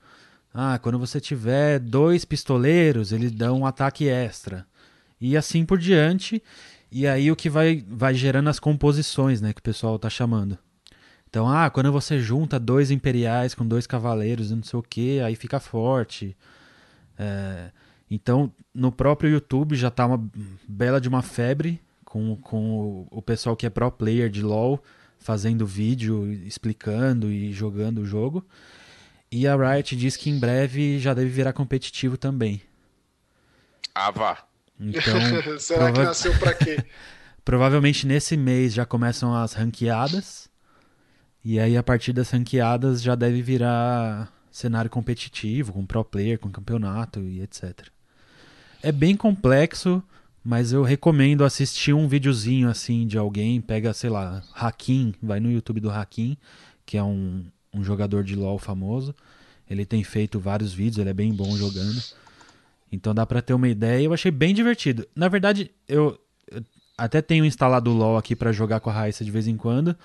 [0.53, 4.65] Ah, quando você tiver dois pistoleiros, eles dão um ataque extra.
[5.19, 6.41] E assim por diante.
[6.89, 9.51] E aí o que vai, vai gerando as composições, né?
[9.51, 10.57] Que o pessoal tá chamando.
[11.35, 15.19] Então, ah, quando você junta dois imperiais com dois cavaleiros e não sei o que,
[15.19, 16.33] aí fica forte.
[17.19, 17.71] É,
[18.09, 20.25] então, no próprio YouTube já tá uma
[20.65, 24.81] bela de uma febre com, com o, pessoal que é pro player de LoL
[25.19, 28.41] fazendo vídeo, explicando e jogando o jogo.
[29.29, 32.61] E a Riot diz que em breve já deve virar competitivo também.
[33.93, 34.45] Ah, vá.
[34.79, 35.19] Então,
[35.59, 35.91] Será prova...
[35.91, 36.81] que nasceu pra quê?
[37.43, 40.54] Provavelmente nesse mês já começam as ranqueadas.
[41.47, 46.49] E aí, a partir das ranqueadas, já deve virar cenário competitivo, com pro player, com
[46.49, 47.87] campeonato e etc.
[48.81, 50.01] É bem complexo,
[50.43, 53.61] mas eu recomendo assistir um videozinho assim de alguém.
[53.61, 56.35] Pega, sei lá, Hakim, vai no YouTube do Hakim,
[56.83, 59.13] que é um, um jogador de LoL famoso.
[59.69, 62.01] Ele tem feito vários vídeos, ele é bem bom jogando.
[62.91, 64.03] Então dá para ter uma ideia.
[64.03, 65.07] Eu achei bem divertido.
[65.15, 66.19] Na verdade, eu,
[66.97, 69.95] até tenho instalado o LoL aqui para jogar com a Raíssa de vez em quando,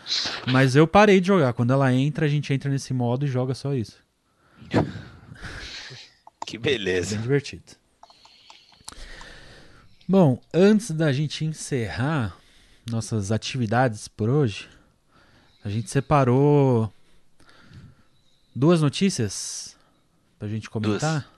[0.50, 1.52] mas eu parei de jogar.
[1.52, 3.96] Quando ela entra, a gente entra nesse modo e joga só isso.
[6.46, 7.14] Que beleza.
[7.14, 7.62] bem divertido.
[10.08, 12.36] Bom, antes da gente encerrar
[12.90, 14.68] nossas atividades por hoje,
[15.64, 16.92] a gente separou
[18.52, 19.76] duas notícias
[20.40, 21.30] pra gente comentar.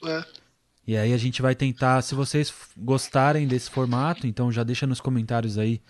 [0.00, 0.24] Duas.
[0.24, 0.41] É.
[0.86, 5.00] E aí a gente vai tentar, se vocês gostarem desse formato, então já deixa nos
[5.00, 5.80] comentários aí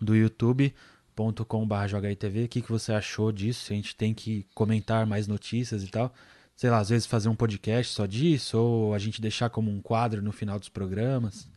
[0.00, 5.06] do youtube.com.br JogaITV o que, que você achou disso, se a gente tem que comentar
[5.06, 6.14] mais notícias e tal.
[6.54, 9.80] Sei lá, às vezes fazer um podcast só disso, ou a gente deixar como um
[9.80, 11.48] quadro no final dos programas.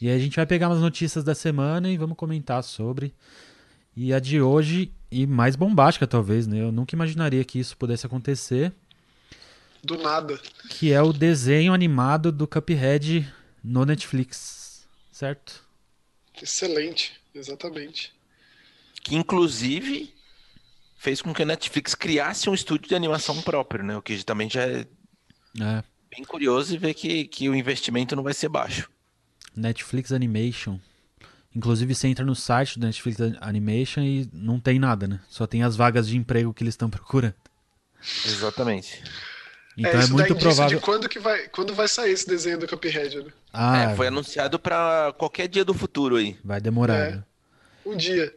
[0.00, 3.12] E aí a gente vai pegar umas notícias da semana e vamos comentar sobre.
[3.96, 6.62] E a de hoje, e mais bombástica talvez, né?
[6.62, 8.72] Eu nunca imaginaria que isso pudesse acontecer.
[9.88, 10.38] Do nada.
[10.68, 13.26] Que é o desenho animado do Cuphead
[13.64, 15.64] no Netflix, certo?
[16.42, 18.12] Excelente, exatamente.
[19.02, 20.12] Que inclusive
[20.98, 23.96] fez com que a Netflix criasse um estúdio de animação próprio, né?
[23.96, 24.86] O que também já é,
[25.58, 25.82] é.
[26.14, 28.90] bem curioso e ver que, que o investimento não vai ser baixo.
[29.56, 30.78] Netflix Animation.
[31.56, 35.18] Inclusive, você entra no site do Netflix Animation e não tem nada, né?
[35.30, 37.34] Só tem as vagas de emprego que eles estão procurando.
[38.26, 39.02] Exatamente.
[39.78, 40.78] Então é, é muito provável.
[40.78, 43.30] De quando que vai, quando vai sair esse desenho do Cuphead, né?
[43.52, 46.36] Ah, é, foi anunciado para qualquer dia do futuro aí.
[46.44, 46.96] Vai demorar.
[46.96, 47.24] É, né?
[47.86, 48.34] Um dia.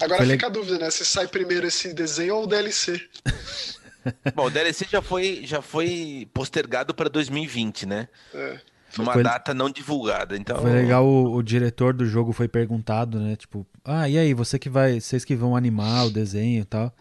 [0.00, 0.50] Agora foi fica le...
[0.50, 0.90] a dúvida, né?
[0.90, 3.00] Se sai primeiro esse desenho ou o DLC.
[4.34, 8.08] Bom, o DLC já foi, já foi postergado para 2020, né?
[8.34, 8.58] É.
[8.98, 9.22] Numa foi...
[9.22, 10.60] data não divulgada, então...
[10.60, 13.36] Foi legal, o, o, diretor do jogo foi perguntado, né?
[13.36, 15.00] Tipo, ah, e aí, você que vai...
[15.00, 16.92] Vocês que vão animar o desenho e tal...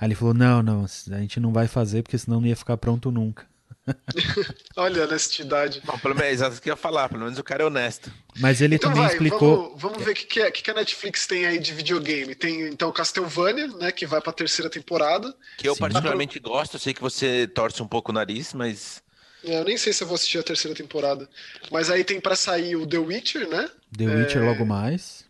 [0.00, 2.76] Aí ele falou, não, não, a gente não vai fazer porque senão não ia ficar
[2.76, 3.46] pronto nunca.
[4.76, 5.80] Olha a honestidade.
[5.86, 8.12] Não, pelo menos, é isso que eu ia falar, pelo menos o cara é honesto.
[8.38, 9.64] Mas ele Então também vai, explicou.
[9.70, 12.34] vamos, vamos ver o que, que, é- que que a Netflix tem aí de videogame.
[12.34, 15.34] Tem então Castlevania, né, que vai pra terceira temporada.
[15.56, 15.80] Que eu Sim.
[15.80, 19.02] particularmente gosto, eu sei que você torce um pouco o nariz, mas.
[19.42, 21.28] É, Eu nem sei se eu vou assistir a terceira temporada.
[21.70, 23.70] Mas aí tem pra sair o The Witcher, né?
[23.96, 25.24] The Witcher logo mais.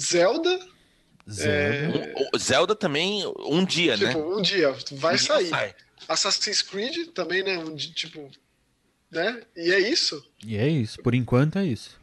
[0.00, 0.58] Zelda.
[1.30, 2.14] Zelda.
[2.34, 4.16] O Zelda também, um dia, Tipo, né?
[4.16, 5.48] um dia vai Um dia sair.
[5.48, 5.74] sai.
[6.08, 7.58] Assassin's Creed também, né?
[7.58, 8.30] Um di- tipo.
[9.10, 9.42] Né?
[9.56, 10.22] E é isso.
[10.44, 11.00] E é isso.
[11.02, 12.00] Por enquanto é isso.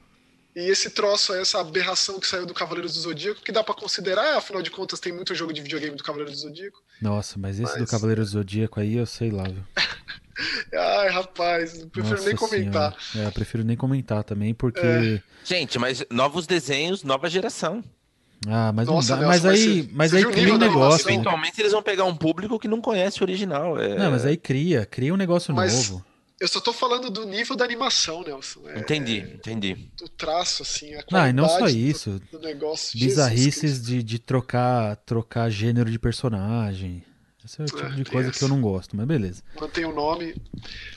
[0.56, 4.38] E esse troço, essa aberração que saiu do Cavaleiros do Zodíaco, que dá pra considerar,
[4.38, 6.82] afinal de contas, tem muito jogo de videogame do Cavaleiros do Zodíaco.
[7.02, 9.64] Nossa, mas esse do Mas- Cavaleiro do Zodíaco aí, eu sei lá, viu?
[10.74, 12.96] Ai, rapaz, não prefiro Nossa nem comentar.
[13.02, 13.28] Senhora.
[13.28, 14.80] É, eu prefiro nem comentar também, porque.
[14.80, 15.22] É.
[15.44, 17.84] Gente, mas novos desenhos, nova geração.
[18.48, 19.28] Ah, mas Nossa, não dá.
[19.30, 21.06] Nelson, mas aí, você- mas você aí o cria um negócio.
[21.08, 21.14] né?
[21.14, 23.78] Eventualmente eles vão pegar um público que não conhece o original.
[23.80, 23.98] É...
[23.98, 26.06] Não, mas aí cria, cria um negócio Mas- novo.
[26.40, 28.62] Eu só tô falando do nível da animação, Nelson.
[28.70, 29.92] É, Entendi, entendi.
[29.98, 32.22] do traço, assim, a Não, e não só qualidade do- isso.
[32.32, 32.98] Do, negócio.
[32.98, 37.04] Bizarrices de, de trocar, trocar gênero de personagem.
[37.44, 38.46] Esse é o tipo É, de coisa que essa.
[38.46, 39.44] eu não gosto, mas beleza.
[39.60, 40.34] Mantém o nome.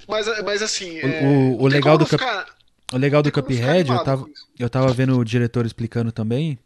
[0.08, 1.00] Mas, mas assim.
[1.00, 2.46] O- é, o- o não legal do cap- ficar-
[2.92, 4.46] O legal do Cuphead, eu tava, isso.
[4.60, 6.56] eu tava vendo o diretor explicando também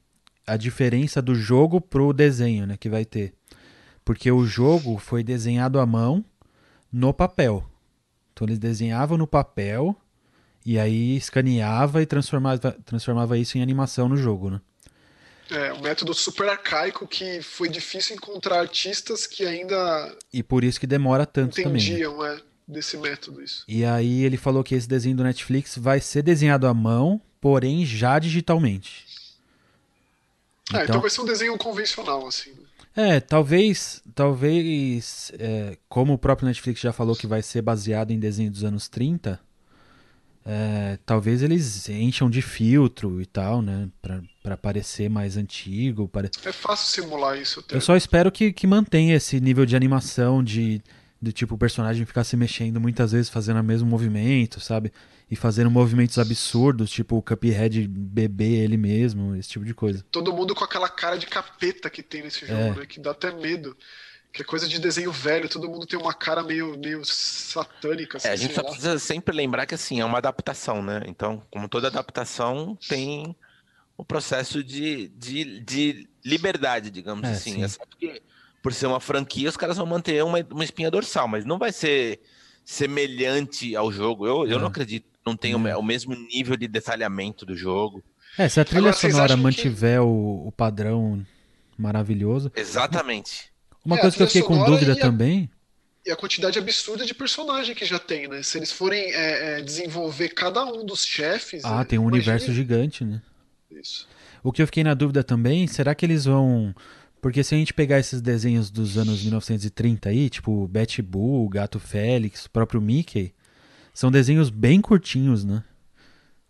[0.47, 3.35] a diferença do jogo pro desenho, né, que vai ter.
[4.05, 6.25] Porque o jogo foi desenhado à mão
[6.93, 7.69] no papel.
[8.33, 9.97] Então eles desenhavam no papel
[10.65, 14.61] e aí escaneava e transformava, transformava isso em animação no jogo, né?
[15.51, 20.81] É, um método super arcaico que foi difícil encontrar artistas que ainda E por isso
[20.81, 21.73] que demora tanto também.
[21.73, 21.79] né?
[21.79, 23.65] entendiam é, desse método isso.
[23.69, 27.87] E aí ele falou que esse desenho do Netflix vai ser desenhado à mão, porém
[27.87, 29.07] já digitalmente.
[30.73, 32.51] Ah, então, Então- vai ser um desenho convencional, assim.
[32.51, 32.57] né?
[32.99, 38.19] É, talvez, talvez, é, como o próprio Netflix já falou que vai ser baseado em
[38.19, 39.39] desenho dos anos 30,
[40.45, 46.09] é, talvez eles encham de filtro e tal, né, pra, pra parecer mais antigo.
[46.09, 47.77] pare- É fácil simular isso até.
[47.77, 50.81] Eu só espero que, que mantenha esse nível de animação de,
[51.21, 54.93] de tipo o personagem ficar se mexendo muitas vezes fazendo o mesmo movimento, sabe?
[55.31, 60.05] E fazendo movimentos absurdos, tipo o Cuphead beber ele mesmo, esse tipo de coisa.
[60.11, 62.75] Todo mundo com aquela cara de capeta que tem nesse jogo, É.
[62.75, 62.87] né?
[62.87, 63.77] Que dá até medo.
[64.33, 68.29] Que é coisa de desenho velho, todo mundo tem uma cara meio, meio satânica, assim,
[68.29, 68.69] É, a gente sei só lá.
[68.69, 71.03] precisa sempre lembrar que assim, é uma adaptação, né?
[71.07, 73.35] Então, como toda adaptação, tem
[73.97, 77.55] o processo de, de, de liberdade, digamos É, assim.
[77.55, 77.63] sim.
[77.65, 78.21] É só porque,
[78.67, 81.71] por ser uma franquia, os caras vão manter uma, uma espinha dorsal, mas não vai
[81.71, 82.21] ser
[82.65, 84.27] semelhante ao jogo.
[84.27, 84.61] Eu, eu É.
[84.61, 85.77] não acredito não o É.
[85.77, 88.03] o mesmo nível de detalhamento do jogo.
[88.37, 91.25] É, se a trilha Agora, sonora acham que- mantiver o, o padrão
[91.79, 92.51] maravilhoso.
[92.57, 93.53] Exatamente.
[93.85, 95.49] Uma É, coisa que eu fiquei com dúvida a- também.
[96.05, 98.43] E a quantidade absurda de personagem que já tem, né?
[98.43, 101.65] Se eles forem é, é, desenvolver cada um dos chefes.
[101.65, 103.23] Ah, é, tem um imagine universo gigante, né?
[103.71, 104.09] Isso.
[104.43, 106.75] O que eu fiquei na dúvida também, será que eles vão.
[107.21, 111.81] Porque se a gente pegar esses desenhos dos anos 1930 aí, tipo Betty Boo, Gato
[111.81, 113.35] Félix, o próprio Mickey,
[113.93, 115.65] são desenhos bem curtinhos, né?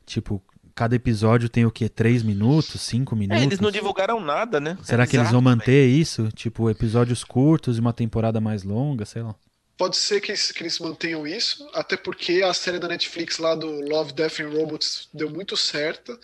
[0.05, 0.43] Tipo,
[0.75, 1.89] cada episódio tem o quê?
[1.89, 3.43] Três minutos, cinco É, minutos?
[3.43, 4.77] eles não divulgaram nada, né?
[4.83, 6.29] Será É que eles vão bizarro, manter isso?
[6.33, 9.35] Tipo, episódios curtos e uma temporada mais longa, sei lá.
[9.79, 13.55] Pode ser que eles, que eles mantenham isso, até porque a série da Netflix lá
[13.55, 16.19] do Love, Death and Robots deu muito certa.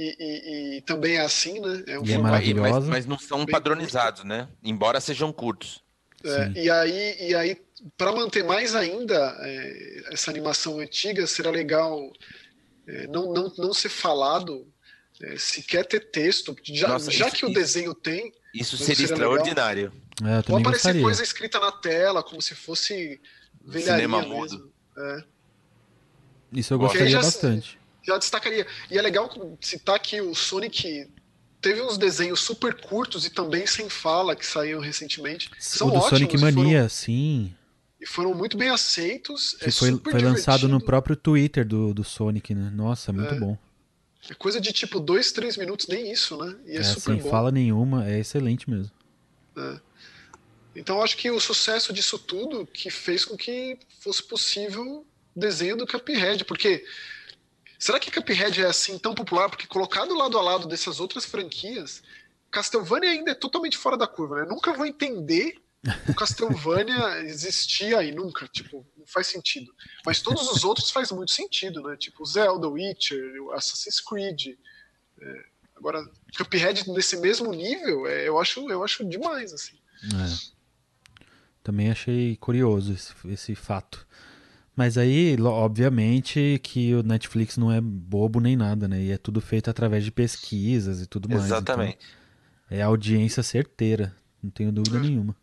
[0.00, 1.82] E, e- e também é assim, né?
[1.88, 2.18] É um E é
[2.54, 4.48] Mas, mas não são padronizados, né?
[4.62, 5.82] Embora sejam curtos.
[6.24, 7.60] É, e aí, e aí
[7.96, 12.12] para manter mais ainda é, essa animação antiga, será legal
[12.86, 14.66] é, não, não, não ser falado,
[15.22, 18.76] é, se quer ter texto, já, Nossa, já isso- que o isso- desenho tem, Isso
[18.76, 19.32] seria seria legal.
[19.36, 19.92] extraordinário.
[20.22, 21.02] É, eu ou aparecer gostaria.
[21.02, 23.20] coisa escrita na tela, como se fosse
[23.64, 24.34] velharia Cinema mesmo.
[24.34, 24.72] mudo.
[24.96, 25.24] É.
[26.52, 27.78] Isso eu gostaria já- bastante.
[28.08, 28.66] Já destacaria.
[28.90, 29.28] E é legal
[29.60, 31.06] citar que o Sonic
[31.60, 35.50] teve uns desenhos super curtos e também sem fala que saíram recentemente.
[35.58, 37.54] São o do ótimos Sonic e foram- Mania, sim.
[38.00, 39.52] e foram muito bem aceitos.
[39.60, 42.70] Que é foi, foi lançado no próprio Twitter do, do Sonic, né?
[42.74, 43.38] Nossa, muito É.
[43.38, 43.58] bom.
[44.30, 46.56] É coisa de tipo dois, três minutos, nem isso, né?
[46.66, 47.30] E é, É, super sem bom.
[47.30, 48.90] fala nenhuma, é excelente mesmo.
[50.74, 55.04] Então acho que o sucesso disso tudo que fez com que fosse possível
[55.34, 56.84] o desenho do Cuphead, porque
[57.78, 59.48] será que Cuphead é assim tão popular?
[59.48, 62.02] Porque colocado lado a lado dessas outras franquias,
[62.50, 64.46] Castlevania ainda é totalmente fora da curva, né?
[64.48, 65.54] Nunca vou entender
[66.08, 69.72] o Castlevania existir aí, nunca, tipo, não faz sentido.
[70.04, 71.96] Mas todos os outros faz muito sentido, né?
[71.96, 73.22] Tipo Zelda, Witcher,
[73.52, 74.56] Assassin's Creed.
[75.20, 75.44] É,
[75.76, 76.02] agora,
[76.36, 79.78] Cuphead nesse mesmo nível, é, eu acho, eu acho demais, assim.
[80.04, 80.58] É.
[81.62, 84.06] Também achei curioso esse, esse fato.
[84.78, 89.02] Mas aí, obviamente, que o Netflix não é bobo nem nada, né?
[89.02, 91.46] E é tudo feito através de pesquisas e tudo mais.
[91.46, 91.98] Exatamente.
[92.66, 95.34] Então, é audiência certeira, não tenho dúvida nenhuma.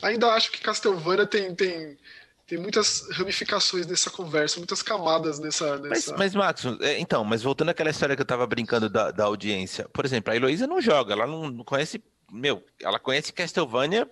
[0.00, 1.98] Ainda acho que Castlevania tem, tem,
[2.46, 5.78] tem muitas ramificações nessa conversa, muitas camadas nessa.
[5.78, 6.12] nessa...
[6.12, 9.24] Mas, mas Max, é, então, mas voltando àquela história que eu tava brincando da, da
[9.24, 12.00] audiência, por exemplo, a Heloísa não joga, ela não conhece.
[12.30, 14.08] Meu, ela conhece Castlevania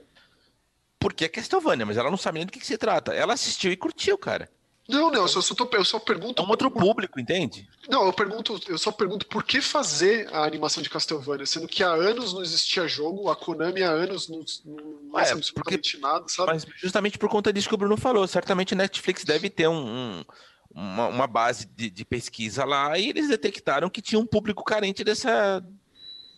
[0.99, 3.13] porque é Castlevania, mas ela não sabe nem do que, que se trata.
[3.13, 4.51] Ela assistiu e curtiu, cara.
[4.89, 6.41] Não, não, eu só, só, tô, eu só pergunto.
[6.41, 7.69] É um outro público, entende?
[7.91, 11.83] Não, eu pergunto, eu só pergunto por que fazer a animação de Castlevania, sendo que
[11.83, 16.53] há anos não existia jogo, a Konami há anos não, não é, absolutamente nada, sabe?
[16.53, 19.75] Mas justamente por conta disso que o Bruno falou, certamente a Netflix deve ter um,
[20.21, 20.25] um
[20.71, 25.03] uma, uma, base de, de, pesquisa lá e eles detectaram que tinha um público carente
[25.03, 25.65] dessa,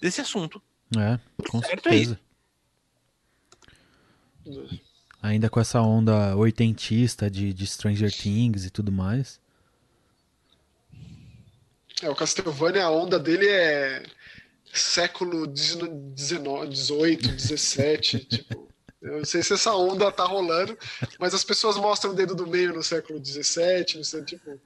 [0.01, 0.63] desse assunto.
[0.97, 2.21] É, com certo é certeza.
[5.23, 9.39] Ainda com essa onda oitentista de, de Stranger Things e tudo mais.
[12.03, 14.03] É, o Castlevania, a onda dele é
[14.73, 18.71] século XVIII, XVII, tipo...
[19.03, 20.79] Eu não sei se essa onda tá rolando,
[21.19, 24.61] mas as pessoas mostram o dedo do meio no século XVII, não sei, tipo...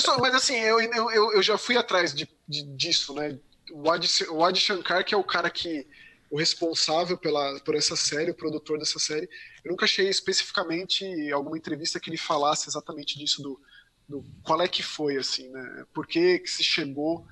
[0.00, 3.36] Só, mas assim, eu, eu, eu já fui atrás de, de disso, né?
[3.72, 5.86] O Adi, o Adi Shankar, que é o cara que
[6.34, 9.30] o responsável pela, por essa série, o produtor dessa série.
[9.64, 13.60] Eu nunca achei especificamente alguma entrevista que ele falasse exatamente disso, do,
[14.08, 15.84] do qual é que foi, assim, né?
[15.94, 17.24] Por que, que se chegou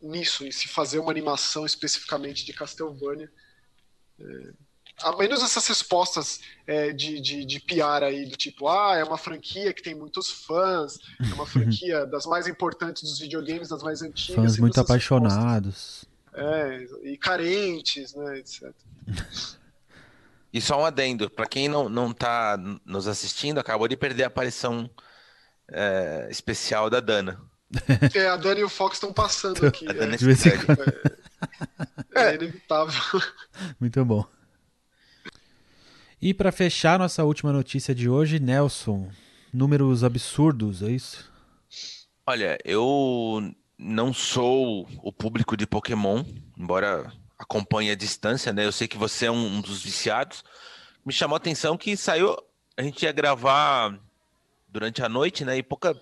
[0.00, 3.28] nisso, em se fazer uma animação especificamente de Castlevania.
[4.20, 4.52] É,
[5.02, 9.18] a menos essas respostas é, de, de, de PR aí, do tipo, ah, é uma
[9.18, 14.02] franquia que tem muitos fãs, é uma franquia das mais importantes dos videogames, das mais
[14.02, 14.36] antigas.
[14.36, 15.66] Fãs muito apaixonados.
[15.66, 16.09] Respostas.
[16.32, 18.72] É, e carentes, né, etc.
[20.52, 24.26] E só um adendo, para quem não, não tá nos assistindo, acabou de perder a
[24.26, 24.90] aparição
[25.70, 27.40] é, especial da Dana.
[28.16, 29.88] É, a Dana e o Fox estão passando aqui.
[29.88, 33.22] A Dana é, é, é inevitável.
[33.78, 34.26] Muito bom.
[36.20, 39.08] E para fechar nossa última notícia de hoje, Nelson,
[39.52, 41.30] números absurdos, é isso?
[42.26, 46.22] Olha, eu não sou o público de Pokémon,
[46.56, 48.66] embora acompanhe a distância, né?
[48.66, 50.44] Eu sei que você é um dos viciados.
[51.04, 52.36] Me chamou a atenção que saiu,
[52.76, 53.98] a gente ia gravar
[54.68, 55.56] durante a noite, né?
[55.56, 55.98] E pouca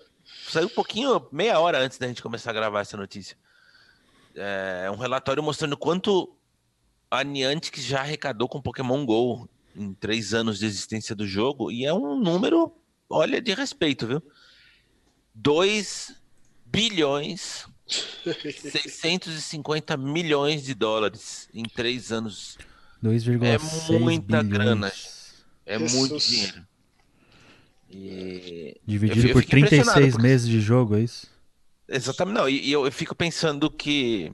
[0.49, 3.37] saiu um pouquinho, meia hora antes da gente começar a gravar essa notícia.
[4.35, 6.35] É um relatório mostrando quanto
[7.09, 11.85] a Niantic já arrecadou com Pokémon Go em três anos de existência do jogo e
[11.85, 12.75] é um número,
[13.09, 14.21] olha, de respeito, viu?
[15.33, 16.18] 2
[16.71, 22.57] bilhões 650 milhões de dólares em três anos.
[23.03, 24.47] 2,6 É muita bilhões.
[24.47, 24.91] grana.
[25.65, 25.93] É Jesus.
[25.93, 26.67] muito dinheiro.
[27.89, 28.79] E...
[28.85, 30.21] Dividido eu, eu por 36 porque...
[30.21, 31.27] meses de jogo, é isso?
[31.87, 32.35] Exatamente.
[32.35, 34.31] Não, e, e eu, eu, fico pensando que.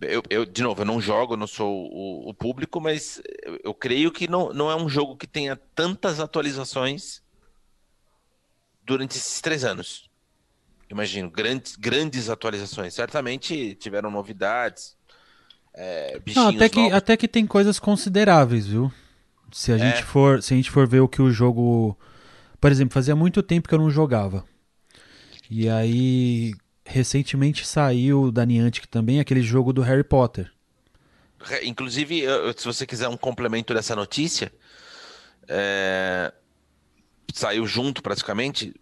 [0.00, 3.58] Eu, eu, de novo, eu não jogo, eu não sou o, o público, mas eu,
[3.64, 7.20] eu creio que não, não é um jogo que tenha tantas atualizações
[8.84, 10.07] durante esses três anos
[10.90, 12.94] imagino, grandes, grandes atualizações.
[12.94, 14.96] Certamente tiveram novidades.
[15.74, 18.92] É, Não, até, que, até que tem coisas consideráveis, viu?
[19.52, 19.78] Se a, é.
[19.78, 21.96] gente for, se a gente for ver o que o jogo.
[22.60, 24.44] Por exemplo, fazia muito tempo que eu não jogava.
[25.50, 30.50] E aí, recentemente saiu da Niantic também aquele jogo do Harry Potter.
[31.62, 32.24] Inclusive,
[32.56, 34.52] se você quiser um complemento dessa notícia,
[35.46, 36.32] é...
[37.32, 38.74] saiu junto praticamente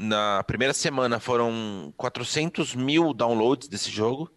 [0.00, 4.30] na primeira semana foram 400 mil downloads desse jogo.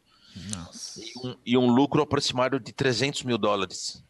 [0.49, 0.99] Nossa.
[0.99, 4.03] E um, e um lucro aproximado de 300 mil dólares.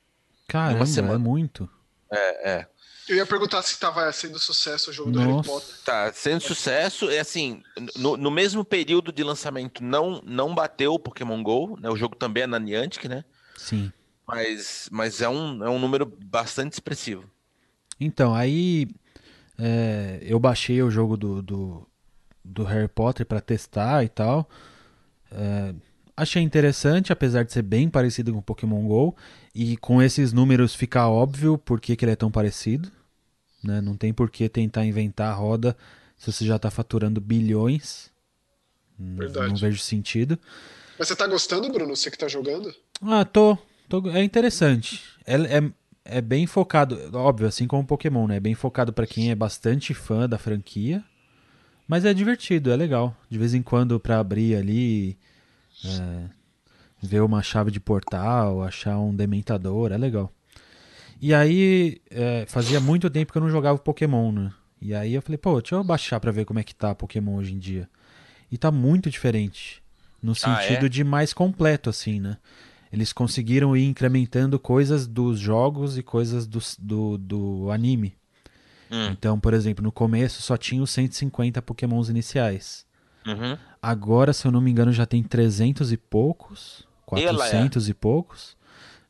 [0.48, 1.70] Caramba, é muito.
[2.12, 2.68] É, é.
[3.08, 5.26] Eu ia perguntar se estava sendo sucesso o jogo Nossa.
[5.26, 5.76] do Harry Potter.
[5.86, 7.10] Tá sendo sucesso.
[7.10, 7.62] É assim,
[7.98, 11.90] no, no, mesmo período de lançamento não não bateu o Pokémon GO, né?
[11.90, 13.24] O jogo também é na Niantic, né?
[13.58, 13.92] Sim.
[14.26, 17.30] Mas, mas é, um, é um número bastante expressivo.
[18.00, 18.88] Então, aí
[19.66, 21.88] é, eu baixei o jogo do, do,
[22.44, 24.50] do Harry Potter para testar e tal.
[25.32, 25.74] É,
[26.18, 29.16] achei interessante, apesar de ser bem parecido com Pokémon GO.
[29.56, 32.92] E com esses números fica óbvio por que, que ele é tão parecido.
[33.64, 33.80] Né?
[33.80, 35.78] Não tem por que tentar inventar a roda
[36.18, 38.12] se você já está faturando bilhões.
[39.00, 39.48] Verdade.
[39.48, 40.38] Não vejo sentido.
[41.00, 41.96] Mas você está gostando, Bruno?
[41.96, 42.76] Você que está jogando?
[43.02, 43.58] Ah, tô.
[43.88, 45.02] tô é interessante.
[45.26, 45.72] É, é,
[46.06, 48.38] é bem focado, óbvio, assim como o Pokémon, né?
[48.38, 51.04] É bem focado para quem é bastante fã da franquia.
[51.88, 53.16] Mas é divertido, é legal.
[53.30, 55.18] De vez em quando para abrir ali,
[55.86, 56.30] é,
[57.02, 60.32] ver uma chave de portal, achar um dementador, é legal.
[61.22, 64.52] E aí, é, fazia muito tempo que eu não jogava Pokémon, né?
[64.82, 67.36] E aí eu falei, pô, deixa eu baixar pra ver como é que tá Pokémon
[67.36, 67.90] hoje em dia.
[68.52, 69.82] E tá muito diferente.
[70.22, 70.90] No sentido Ah, é?
[70.90, 72.38] de mais completo, assim, né?
[72.94, 78.16] Eles conseguiram ir incrementando coisas dos jogos e coisas do, do, do anime.
[78.92, 82.86] Hum, Então, por exemplo, no começo só tinha os 150 Pokémons iniciais.
[83.26, 83.58] uhum.
[83.82, 87.50] Agora, se eu não me engano, já tem 300 e poucos, Ela é.
[87.52, 88.56] 400 e poucos.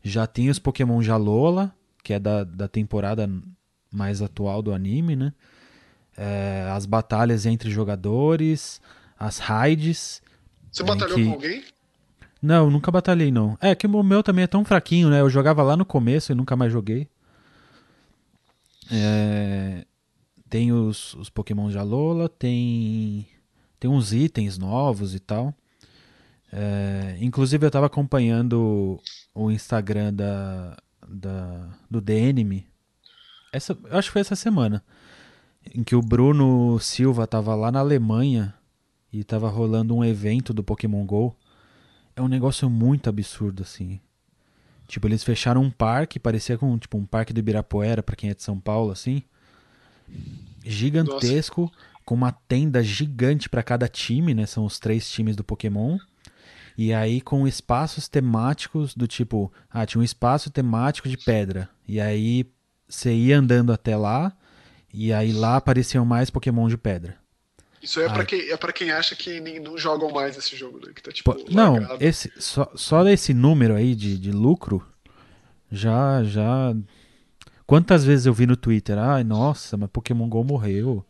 [0.02, 3.30] Já tem os Pokémon Jalola, que é da, da temporada
[3.92, 5.34] mais atual do anime, né?
[6.18, 8.82] É, as batalhas entre jogadores,
[9.20, 10.22] as raids.
[10.72, 11.64] Você batalhou que- com alguém?
[12.44, 13.58] Não, nunca batalhei, não.
[13.62, 15.22] É que o meu também é tão fraquinho, né?
[15.22, 17.08] Eu jogava lá no começo e nunca mais joguei.
[18.92, 19.86] É,
[20.50, 23.26] Tem os, os Pokémon de Alola, tem,
[23.80, 25.54] tem uns itens novos e tal.
[26.52, 29.00] É, Inclusive eu tava acompanhando
[29.34, 30.78] o Instagram da,
[31.08, 32.66] da, do DNM.
[33.54, 34.84] Essa, eu acho que foi essa semana.
[35.74, 38.54] Em que o Bruno Silva tava lá na Alemanha
[39.14, 41.34] e tava rolando um evento do Pokémon GO.
[42.16, 44.00] É um negócio muito absurdo, assim.
[44.88, 48.34] Tipo, eles fecharam um parque, parecia com tipo, um parque do Ibirapuera, pra quem é
[48.34, 49.24] de São Paulo, assim.
[50.64, 51.72] Gigantesco,
[52.06, 54.46] com uma tenda gigante pra cada time, né?
[54.46, 55.98] São os três times do Pokémon.
[56.78, 61.70] E aí com espaços temáticos do tipo, ah, tinha um espaço temático de pedra.
[61.88, 62.46] E aí
[62.88, 64.36] você ia andando até lá,
[64.94, 67.18] e aí lá apareciam mais Pokémon de pedra.
[67.84, 68.14] Isso é Ai.
[68.14, 70.94] pra, quem, é pra quem acha que nem- não jogam mais esse jogo, né?
[70.96, 71.36] Que tá tipo.
[71.36, 74.82] Pô, não, esse, só, só esse número aí de, de lucro
[75.70, 76.74] já, já.
[77.68, 78.98] Quantas vezes eu vi no Twitter?
[78.98, 81.06] Ai, nossa, mas Pokémon GO morreu.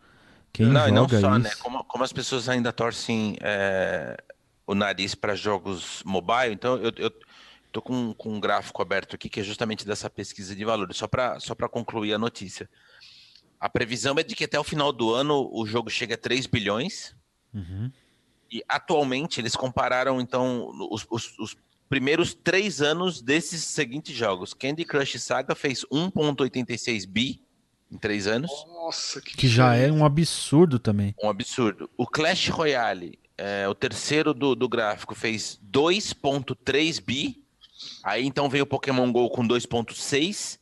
[0.51, 1.39] Quem não, e não só, isso?
[1.39, 1.51] né?
[1.59, 4.17] Como, como as pessoas ainda torcem é,
[4.65, 7.11] o nariz para jogos mobile, então eu, eu
[7.71, 11.07] tô com, com um gráfico aberto aqui que é justamente dessa pesquisa de valores, só
[11.07, 12.69] para só para concluir a notícia.
[13.64, 16.47] A previsão é de que até o final do ano o jogo chegue a 3
[16.47, 17.16] bilhões.
[17.53, 17.89] Uhum.
[18.51, 21.55] E atualmente eles compararam então os, os- os
[21.88, 24.53] primeiros três anos desses seguintes jogos.
[24.53, 27.41] Candy Crush Saga fez 1,86 bi
[27.89, 28.51] em três anos.
[28.68, 31.16] Nossa, que, Que já é um absurdo também.
[31.24, 31.89] Um absurdo.
[31.95, 37.41] O Clash Royale, é, o terceiro do, do gráfico, fez 2.3 bi.
[38.03, 40.59] Aí então veio o Pokémon GO com 2.6.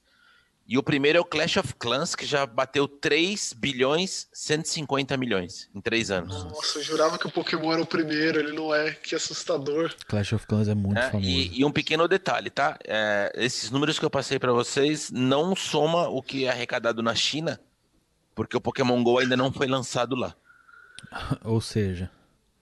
[0.72, 5.70] E o primeiro é o Clash of Clans, que já bateu 3 bilhões 150 milhões
[5.76, 6.46] em três anos.
[6.46, 8.94] Nossa, eu jurava que o Pokémon era o primeiro, ele não é.
[8.94, 9.94] Que assustador.
[10.08, 11.12] Clash of Clans é muito né?
[11.12, 11.28] famoso.
[11.28, 12.80] E, e um pequeno detalhe, tá?
[12.86, 17.14] É, esses números que eu passei para vocês não soma o que é arrecadado na
[17.16, 17.60] China,
[18.34, 20.34] porque o Pokémon GO ainda não foi lançado lá.
[21.44, 22.10] Ou seja,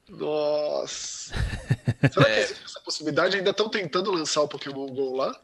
[0.09, 1.35] Nossa.
[2.11, 2.33] Será É.
[2.33, 3.37] que existe essa possibilidade?
[3.37, 5.39] Ainda estão tentando lançar o Pokémon GO lá?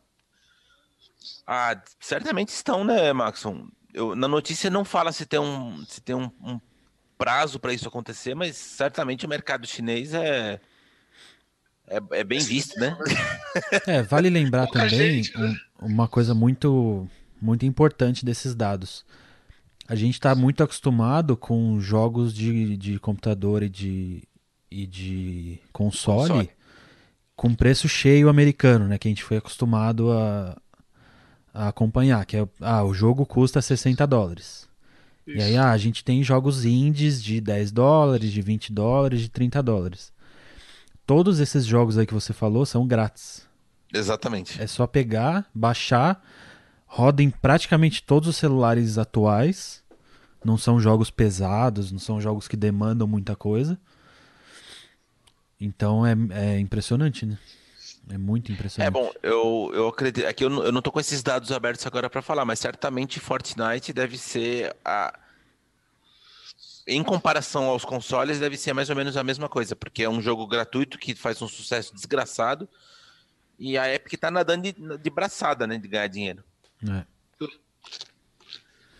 [1.47, 3.67] Ah, certamente estão, né, Maxon?
[3.93, 6.59] Eu, na notícia não fala se tem um, se tem um, um
[7.17, 10.59] prazo para isso acontecer, mas certamente o mercado chinês é,
[11.87, 12.97] é, é bem visto, né?
[13.87, 15.55] É, vale lembrar Pouca também gente, né?
[15.81, 17.07] um- uma coisa muito,
[17.41, 19.05] muito importante desses dados.
[19.87, 24.23] A gente está muito acostumado com jogos de, de computador e de,
[24.69, 26.49] e de console, Console.
[27.35, 28.97] com preço cheio americano, né?
[28.97, 30.57] Que a gente foi acostumado a,
[31.55, 32.25] a acompanhar.
[32.25, 34.67] Que é, ah, o jogo custa 60 dólares.
[35.25, 39.29] E aí, ah, a gente tem jogos indies de 10 dólares, de 20 dólares, de
[39.29, 40.13] 30 dólares.
[41.07, 43.47] Todos esses jogos aí que você falou são grátis.
[43.91, 44.61] Exatamente.
[44.61, 46.23] É só pegar, baixar,
[46.85, 49.83] roda em praticamente todos os celulares atuais.
[50.43, 53.79] Não são jogos pesados, não são jogos que demandam muita coisa.
[55.59, 57.37] Então é, é impressionante, né?
[58.09, 58.87] É muito impressionante.
[58.87, 60.25] É bom, eu, eu acredito.
[60.27, 63.19] Aqui eu, não- eu não tô com esses dados abertos agora para falar, mas certamente
[63.19, 65.17] Fortnite deve ser a.
[66.87, 70.21] Em comparação aos consoles, deve ser mais ou menos a mesma coisa, porque é um
[70.21, 72.69] jogo gratuito que faz um sucesso desgraçado.
[73.57, 75.79] E a Epic tá nadando de, de braçada, né?
[75.79, 76.43] De ganhar dinheiro.
[76.87, 77.03] É.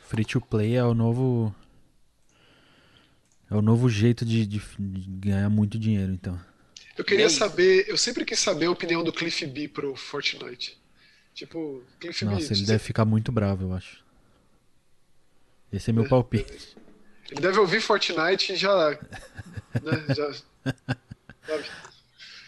[0.07, 1.53] Free to play é o novo.
[3.51, 6.39] É o novo jeito de, de- de ganhar muito dinheiro, então.
[6.97, 10.79] Eu queria saber, eu sempre quis saber a opinião do Cliff B pro Fortnite.
[11.33, 12.31] Tipo, Cliff B.
[12.31, 14.03] Nossa, ele deve ficar muito bravo, eu acho.
[15.71, 16.77] Esse é meu palpite.
[17.29, 18.97] ele deve ouvir Fortnite e já.
[19.83, 20.31] Né, já?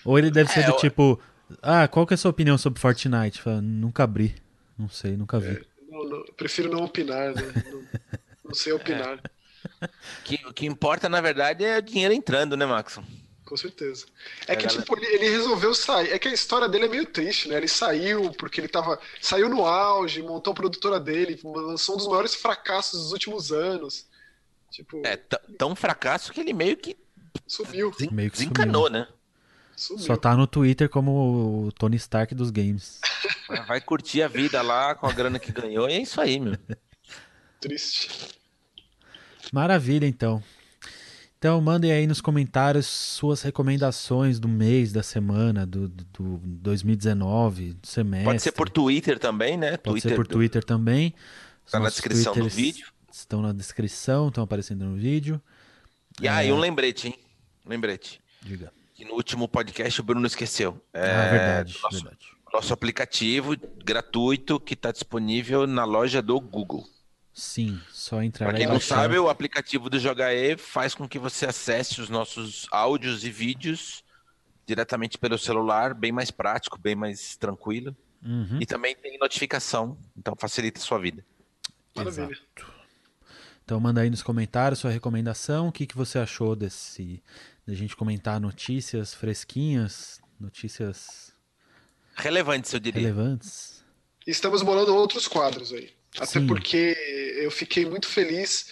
[0.05, 1.21] Ou ele deve ser É, do tipo,
[1.61, 3.41] ah, qual que é a sua opinião sobre Fortnite?
[3.41, 4.33] Fala, nunca abri.
[4.77, 5.61] Não sei, nunca vi.
[5.89, 7.41] Não, não, prefiro não opinar, né?
[7.69, 7.83] Não,
[8.45, 9.19] não sei opinar.
[10.23, 13.03] Que, o que importa, na verdade, é o dinheiro entrando, né, Maxon?
[13.47, 14.05] Com certeza.
[14.45, 14.81] É, é que, galera...
[14.81, 16.11] tipo, ele, ele, resolveu sair.
[16.11, 17.55] É que a história dele é meio triste, né?
[17.55, 18.99] Ele saiu porque ele tava.
[19.21, 24.05] Saiu no auge, montou a produtora dele, lançou um dos maiores fracassos dos últimos anos.
[24.69, 25.01] Tipo.
[25.05, 25.15] É,
[25.57, 26.97] tão fracasso que ele meio que.
[27.47, 27.89] Sumiu.
[27.97, 28.09] Des...
[28.09, 28.99] Meio que desencanou, sumiu.
[28.99, 29.07] né?
[29.77, 30.03] Sumiu.
[30.03, 32.99] Só tá no Twitter como o Tony Stark dos games.
[33.65, 36.57] Vai curtir a vida lá com a grana que ganhou e é isso aí, meu.
[37.61, 38.09] Triste.
[39.53, 40.43] Maravilha, então.
[41.37, 47.73] Então mandem aí nos comentários suas recomendações do mês, da semana, do, do, do 2019,
[47.73, 48.25] do semestre.
[48.25, 49.77] Pode ser por Twitter também, né?
[49.77, 50.33] Pode Twitter ser por do...
[50.33, 51.13] Twitter também.
[51.63, 52.87] Está na descrição do vídeo.
[53.11, 55.39] Estão na descrição, estão aparecendo no vídeo.
[56.19, 56.53] E aí, ah, é...
[56.53, 57.19] um lembrete, hein?
[57.65, 58.19] Lembrete.
[58.41, 58.71] Diga.
[58.95, 60.81] Que no último podcast o Bruno esqueceu.
[60.91, 61.11] É...
[61.11, 62.27] Ah, verdade, nosso, verdade.
[62.51, 66.83] Nosso aplicativo gratuito que está disponível na loja do Google.
[67.37, 71.45] Sim, só entrar Pra quem não sabe, o aplicativo do Jogae faz com que você
[71.45, 74.03] acesse os nossos áudios e vídeos
[74.65, 77.95] diretamente pelo celular, bem mais prático, bem mais tranquilo.
[78.23, 78.57] Uhum.
[78.59, 81.23] E também tem notificação, então facilita a sua vida.
[81.95, 82.31] Maravilha.
[82.31, 82.73] Exato.
[83.63, 87.21] Então manda aí nos comentários sua recomendação, o que, que você achou desse
[87.67, 91.35] da de gente comentar notícias fresquinhas, notícias
[92.15, 92.99] relevantes, eu diria.
[92.99, 93.85] Relevantes.
[94.25, 95.95] Estamos bolando outros quadros aí.
[96.15, 96.47] Até Sim.
[96.47, 96.95] porque
[97.41, 98.71] eu fiquei muito feliz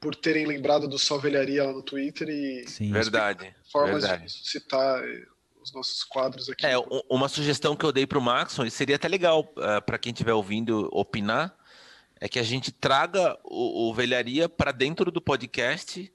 [0.00, 2.90] por terem lembrado do Só Velharia lá no Twitter e Sim.
[2.90, 4.26] verdade, formas verdade.
[4.26, 5.02] de citar
[5.62, 6.64] os nossos quadros aqui.
[6.64, 6.74] É,
[7.08, 9.98] uma sugestão que eu dei para o Maxon, e seria até legal uh, eh, para
[9.98, 11.54] quem estiver ouvindo opinar,
[12.18, 16.12] é que a gente traga o, o Velharia para dentro do podcast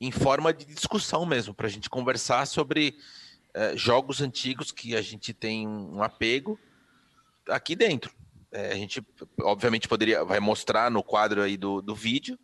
[0.00, 2.98] em forma de discussão mesmo, para a gente conversar sobre
[3.54, 6.58] uh, jogos antigos que a gente tem um apego
[7.48, 8.14] aqui dentro.
[8.56, 9.06] É, a gente,
[9.42, 12.38] obviamente, poderia vai mostrar no quadro aí do, do vídeo,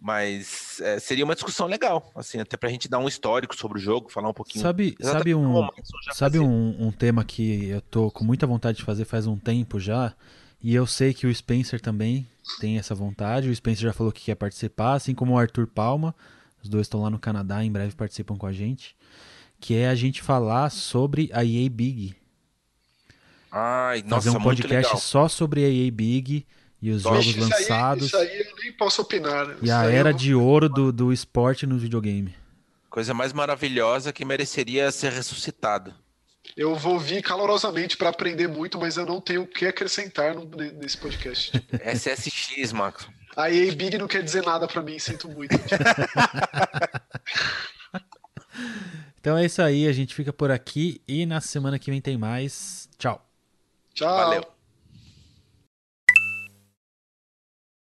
[0.00, 3.80] mas é, seria uma discussão legal, assim, até pra gente dar um histórico sobre o
[3.80, 4.62] jogo, falar um pouquinho.
[4.62, 5.68] Sabe, sabe um,
[6.14, 9.78] sabe um, um, tema que eu tô com muita vontade de fazer faz um tempo
[9.78, 10.14] já,
[10.62, 12.26] e eu sei que o Spencer também
[12.58, 16.14] tem essa vontade, o Spencer já falou que quer participar, assim como o Arthur Palma,
[16.62, 18.96] os dois estão lá no Canadá, em breve participam com a gente,
[19.60, 22.16] que é a gente falar sobre a EA Big,
[23.50, 26.46] Ai, nossa, fazer um podcast só sobre a EA Big
[26.80, 28.14] e os jogos isso lançados.
[28.14, 29.46] Aí, isso aí eu nem posso opinar.
[29.46, 29.56] Né?
[29.60, 32.34] E isso a era de ouro do, do esporte no videogame.
[32.88, 35.94] Coisa mais maravilhosa que mereceria ser ressuscitado.
[36.56, 40.44] Eu vou vir calorosamente para aprender muito, mas eu não tenho o que acrescentar no,
[40.44, 41.52] nesse podcast.
[41.84, 43.06] SSX, Max.
[43.36, 45.54] A EA Big não quer dizer nada para mim, sinto muito.
[49.20, 52.18] então é isso aí, a gente fica por aqui e na semana que vem tem
[52.18, 52.88] mais.
[52.98, 53.29] Tchau.
[53.94, 54.16] Tchau.
[54.16, 54.59] Valeu.